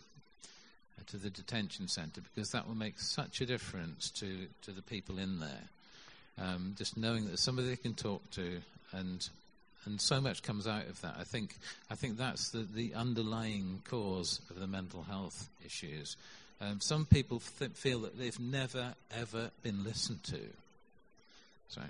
[1.07, 5.18] to the detention centre because that will make such a difference to, to the people
[5.18, 5.68] in there.
[6.40, 8.61] Um, just knowing that somebody they can talk to
[8.92, 9.28] and
[9.84, 11.14] and so much comes out of that.
[11.18, 11.57] I think
[11.90, 16.16] I think that's the, the underlying cause of the mental health issues.
[16.61, 20.40] Um, some people th- feel that they've never ever been listened to.
[21.68, 21.80] So.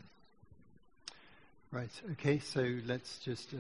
[1.71, 1.91] Right.
[2.13, 2.39] Okay.
[2.39, 3.59] So let's just uh,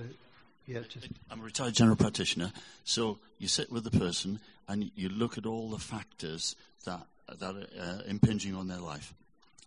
[0.66, 1.08] yeah, just.
[1.30, 2.52] I'm a retired general practitioner,
[2.84, 7.06] so you sit with the person and you look at all the factors that
[7.38, 9.12] that are uh, impinging on their life,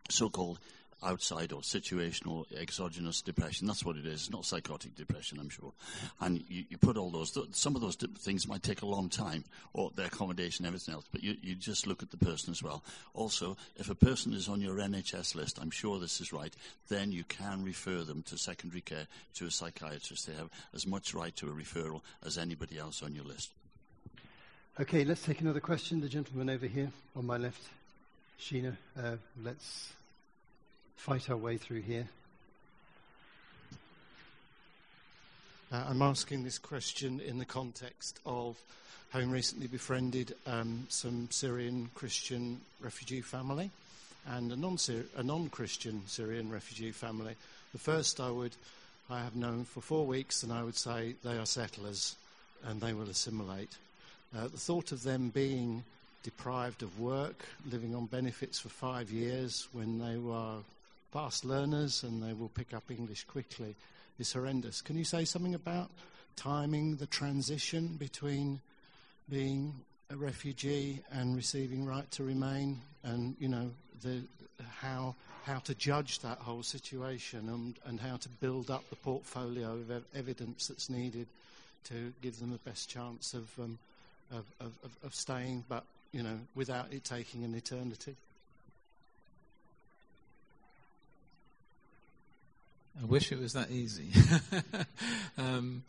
[0.09, 0.59] so-called
[1.03, 3.67] outside or situational exogenous depression.
[3.67, 4.21] That's what it is.
[4.21, 5.73] It's not psychotic depression, I'm sure.
[6.19, 9.43] And you, you put all those, some of those things might take a long time,
[9.73, 12.83] or the accommodation, everything else, but you, you just look at the person as well.
[13.13, 16.53] Also, if a person is on your NHS list, I'm sure this is right,
[16.89, 20.27] then you can refer them to secondary care to a psychiatrist.
[20.27, 23.51] They have as much right to a referral as anybody else on your list.
[24.79, 25.99] Okay, let's take another question.
[25.99, 27.61] The gentleman over here on my left,
[28.39, 29.91] Sheena, uh, let's
[30.95, 32.07] fight our way through here.
[35.71, 38.57] Uh, I'm asking this question in the context of
[39.11, 43.69] having recently befriended um, some Syrian Christian refugee family
[44.27, 44.77] and a, non-
[45.17, 47.35] a non-Christian Syrian refugee family.
[47.73, 48.51] The first I would
[49.09, 52.15] I have known for four weeks, and I would say they are settlers
[52.65, 53.75] and they will assimilate.
[54.35, 55.83] Uh, the thought of them being
[56.23, 60.57] deprived of work, living on benefits for five years when they were
[61.11, 63.75] fast learners and they will pick up English quickly
[64.19, 64.81] is horrendous.
[64.81, 65.89] Can you say something about
[66.35, 68.61] timing the transition between
[69.29, 69.73] being
[70.09, 73.69] a refugee and receiving right to remain and you know
[74.01, 74.21] the
[74.79, 79.73] how how to judge that whole situation and, and how to build up the portfolio
[79.73, 81.27] of ev- evidence that's needed
[81.83, 83.79] to give them the best chance of, um,
[84.31, 84.71] of, of,
[85.03, 88.15] of staying, but you know, without it taking an eternity.
[92.99, 94.09] I wish it was that easy.
[95.37, 95.83] um,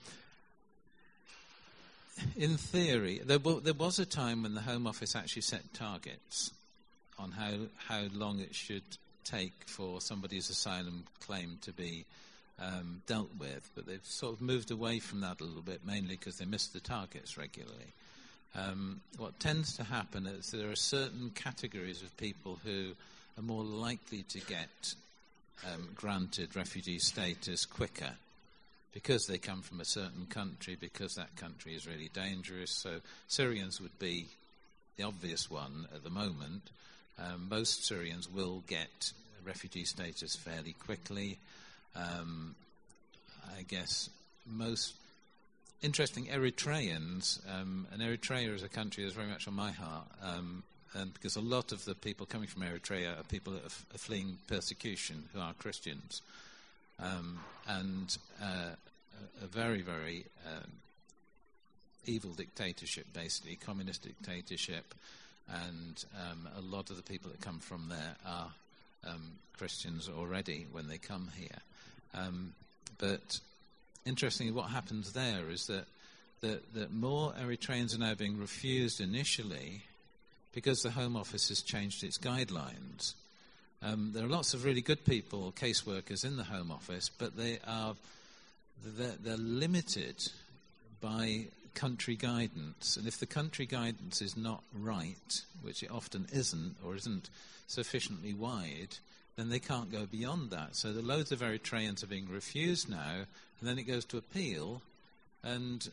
[2.36, 6.52] in theory, there, w- there, was a time when the Home Office actually set targets
[7.18, 7.52] on how
[7.88, 8.82] how long it should
[9.24, 12.04] take for somebody's asylum claim to be
[12.60, 16.16] um, dealt with, but they've sort of moved away from that a little bit, mainly
[16.16, 17.92] because they miss the targets regularly.
[18.54, 22.92] Um, what tends to happen is there are certain categories of people who
[23.38, 24.94] are more likely to get
[25.72, 28.12] um, granted refugee status quicker
[28.92, 32.70] because they come from a certain country, because that country is really dangerous.
[32.70, 34.26] So Syrians would be
[34.96, 36.62] the obvious one at the moment.
[37.18, 39.12] Um, most Syrians will get
[39.44, 41.38] refugee status fairly quickly.
[41.96, 42.54] Um,
[43.58, 44.10] I guess
[44.46, 44.94] most
[45.82, 50.62] interesting Eritreans, um, and Eritrea is a country that's very much on my heart, um,
[50.94, 53.98] and because a lot of the people coming from Eritrea are people that are, are
[53.98, 56.22] fleeing persecution who are Christians,
[57.00, 58.70] um, and uh,
[59.42, 60.70] a, very, very um,
[62.06, 64.94] evil dictatorship, basically communist dictatorship,
[65.66, 68.50] and um, a lot of the people that come from there are
[69.06, 71.58] um, Christians already when they come here,
[72.98, 73.40] but
[74.06, 75.86] interestingly, what happens there is that,
[76.40, 79.82] that, that more Eritreans are now being refused initially
[80.52, 83.14] because the Home Office has changed its guidelines.
[83.82, 87.58] Um, there are lots of really good people, caseworkers in the Home Office, but they
[87.66, 87.94] are
[88.84, 90.28] they're, they're limited
[91.00, 92.96] by country guidance.
[92.96, 97.30] And if the country guidance is not right, which it often isn't, or isn't
[97.66, 98.96] sufficiently wide,
[99.36, 100.76] then they can't go beyond that.
[100.76, 103.24] So the loads of Eritreans are being refused now,
[103.60, 104.82] and then it goes to appeal,
[105.42, 105.88] and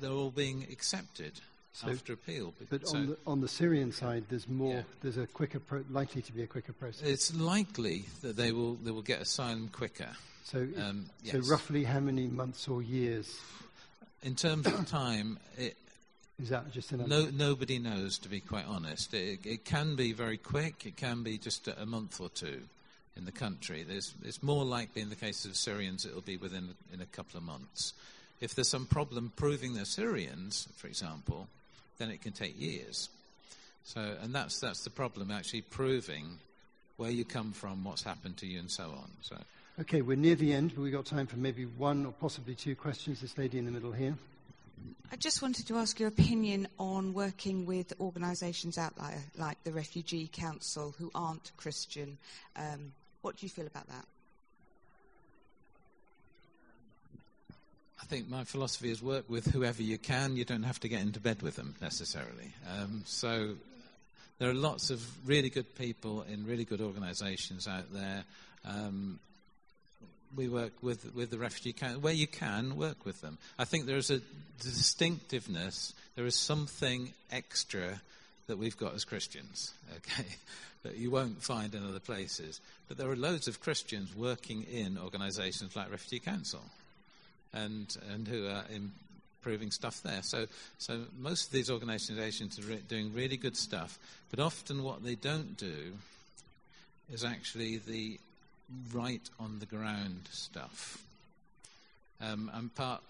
[0.00, 1.32] they're all being accepted
[1.80, 2.54] So- after appeal.
[2.70, 4.74] But So on the, on the Syrian side, there's more.
[4.74, 4.82] Yeah.
[5.00, 7.06] There's a quicker, pro- likely to be a quicker process.
[7.06, 10.10] it's likely that they will they will get asylum quicker.
[10.44, 13.38] so, Um, so roughly how many months or years
[14.22, 15.76] In terms of time, it,
[16.42, 16.72] is that?
[16.72, 19.14] Just an no, nobody knows, to be quite honest.
[19.14, 20.84] It, it can be very quick.
[20.84, 22.62] It can be just a, a month or two
[23.16, 23.84] in the country.
[23.84, 27.38] There's, it's more likely in the case of Syrians it'll be within in a couple
[27.38, 27.92] of months.
[28.40, 31.48] If there's some problem proving they're Syrians, for example,
[31.98, 33.08] then it can take years.
[33.84, 36.38] So, and that's that's the problem actually proving
[36.96, 39.10] where you come from, what's happened to you, and so on.
[39.22, 39.36] So,
[39.80, 42.74] Okay, we're near the end, but we've got time for maybe one or possibly two
[42.74, 43.20] questions.
[43.20, 44.16] This lady in the middle here.
[45.12, 49.70] I just wanted to ask your opinion on working with organisations out like, like the
[49.70, 52.18] Refugee Council who aren't Christian.
[52.56, 52.92] Um,
[53.22, 54.04] what do you feel about that?
[58.00, 60.36] I think my philosophy is work with whoever you can.
[60.36, 62.52] You don't have to get into bed with them necessarily.
[62.70, 63.54] Um, so
[64.38, 68.24] there are lots of really good people in really good organisations out there.
[68.64, 69.18] Um,
[70.36, 72.00] we work with, with the refugee council.
[72.00, 73.38] Where you can, work with them.
[73.58, 74.20] I think there is a
[74.60, 78.00] distinctiveness, there is something extra
[78.46, 80.28] that we've got as Christians, okay,
[80.84, 82.60] that you won't find in other places.
[82.86, 86.60] But there are loads of Christians working in organisations like Refugee Council
[87.52, 90.22] and and who are improving stuff there.
[90.22, 90.46] So
[90.78, 93.98] so most of these organisations are re- doing really good stuff,
[94.30, 95.92] but often what they don't do
[97.12, 98.18] is actually the
[98.92, 101.02] right on the ground stuff.
[102.20, 103.02] Um, I'm part.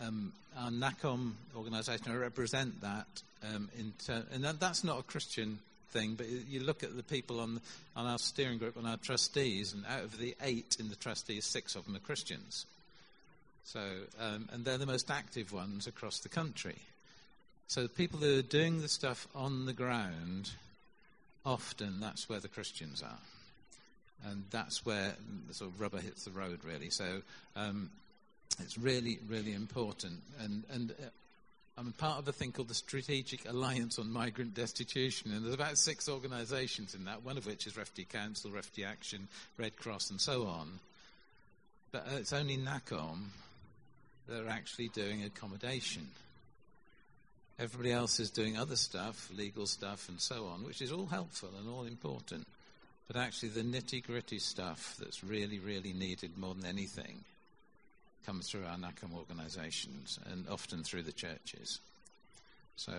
[0.00, 3.06] Um, our NACCOM organisation, I represent that,
[3.54, 3.68] um,
[4.04, 5.58] ter- and that, that's not a Christian
[5.90, 6.14] thing.
[6.14, 7.60] But you look at the people on
[7.96, 11.44] on our steering group, on our trustees, and out of the eight in the trustees,
[11.44, 12.66] six of them are Christians.
[13.64, 13.80] So,
[14.20, 16.76] um, and they're the most active ones across the country.
[17.66, 20.50] So, the people who are doing the stuff on the ground,
[21.46, 24.30] often that's where the Christians are.
[24.30, 25.14] And that's where
[25.48, 26.90] the sort of rubber hits the road, really.
[26.90, 27.22] So,
[27.56, 27.90] um,
[28.60, 30.20] it's really, really important.
[30.40, 31.06] And, and uh,
[31.78, 35.78] I'm part of a thing called the Strategic Alliance on Migrant Destitution, and there's about
[35.78, 39.26] six organisations in that, one of which is Refugee Council, Refugee Action,
[39.56, 40.78] Red Cross, and so on.
[41.90, 43.28] But uh, it's only NACCOM
[44.28, 46.08] that are actually doing accommodation.
[47.58, 51.50] Everybody else is doing other stuff, legal stuff, and so on, which is all helpful
[51.58, 52.46] and all important.
[53.06, 57.22] But actually, the nitty gritty stuff that's really, really needed more than anything
[58.26, 61.80] comes through our NACCOM organisations and often through the churches.
[62.76, 62.92] So,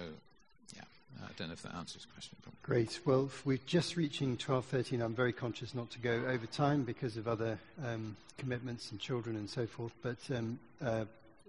[0.76, 0.84] yeah,
[1.23, 2.38] I don't know if that answers the question.
[2.61, 2.99] Great.
[3.06, 5.02] Well, we're just reaching 12:13.
[5.03, 9.36] I'm very conscious not to go over time because of other um, commitments and children
[9.36, 9.94] and so forth.
[10.02, 11.06] But um, uh,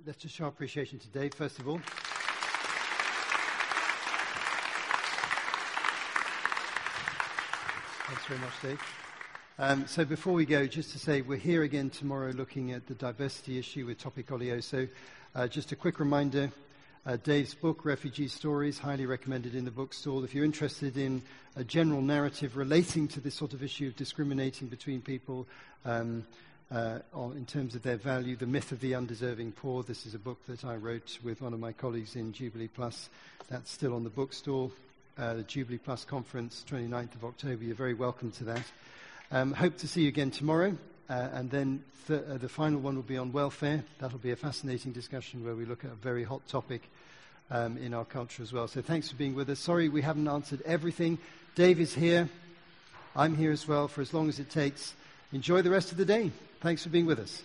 [0.07, 1.81] let's just show appreciation to Dave first of all.
[8.09, 8.81] Thanks very much, Dave.
[9.59, 12.95] Um, so before we go, just to say we're here again tomorrow looking at the
[12.95, 14.63] diversity issue with Tope Koleoso.
[14.63, 14.87] So
[15.35, 16.53] uh, just a quick reminder,
[17.07, 20.25] uh, Dave's book, Refugee Stories, highly recommended in the bookstall.
[20.25, 21.23] If you're interested in
[21.55, 25.47] a general narrative relating to this sort of issue of discriminating between people
[25.85, 26.27] um,
[26.73, 30.19] uh, in terms of their value, The Myth of the Undeserving Poor, this is a
[30.19, 33.09] book that I wrote with one of my colleagues in Jubilee Plus.
[33.49, 34.73] That's still on the bookstall.
[35.17, 37.63] Uh, the Jubilee Plus conference, 29th of October.
[37.63, 38.65] You're very welcome to that.
[39.31, 40.77] Um, hope to see you again tomorrow.
[41.09, 43.85] Uh, and then th- uh, the final one will be on welfare.
[43.99, 46.83] That'll be a fascinating discussion where we look at a very hot topic
[47.51, 48.67] um, in our culture as well.
[48.67, 49.61] So thanks for being with us.
[49.61, 51.19] Sorry we haven't answered everything.
[51.55, 52.29] Dave is here.
[53.15, 54.95] I'm here as well for as long as it takes.
[55.33, 56.33] Enjoy the rest of the day.
[56.61, 57.43] Thanks for being with us.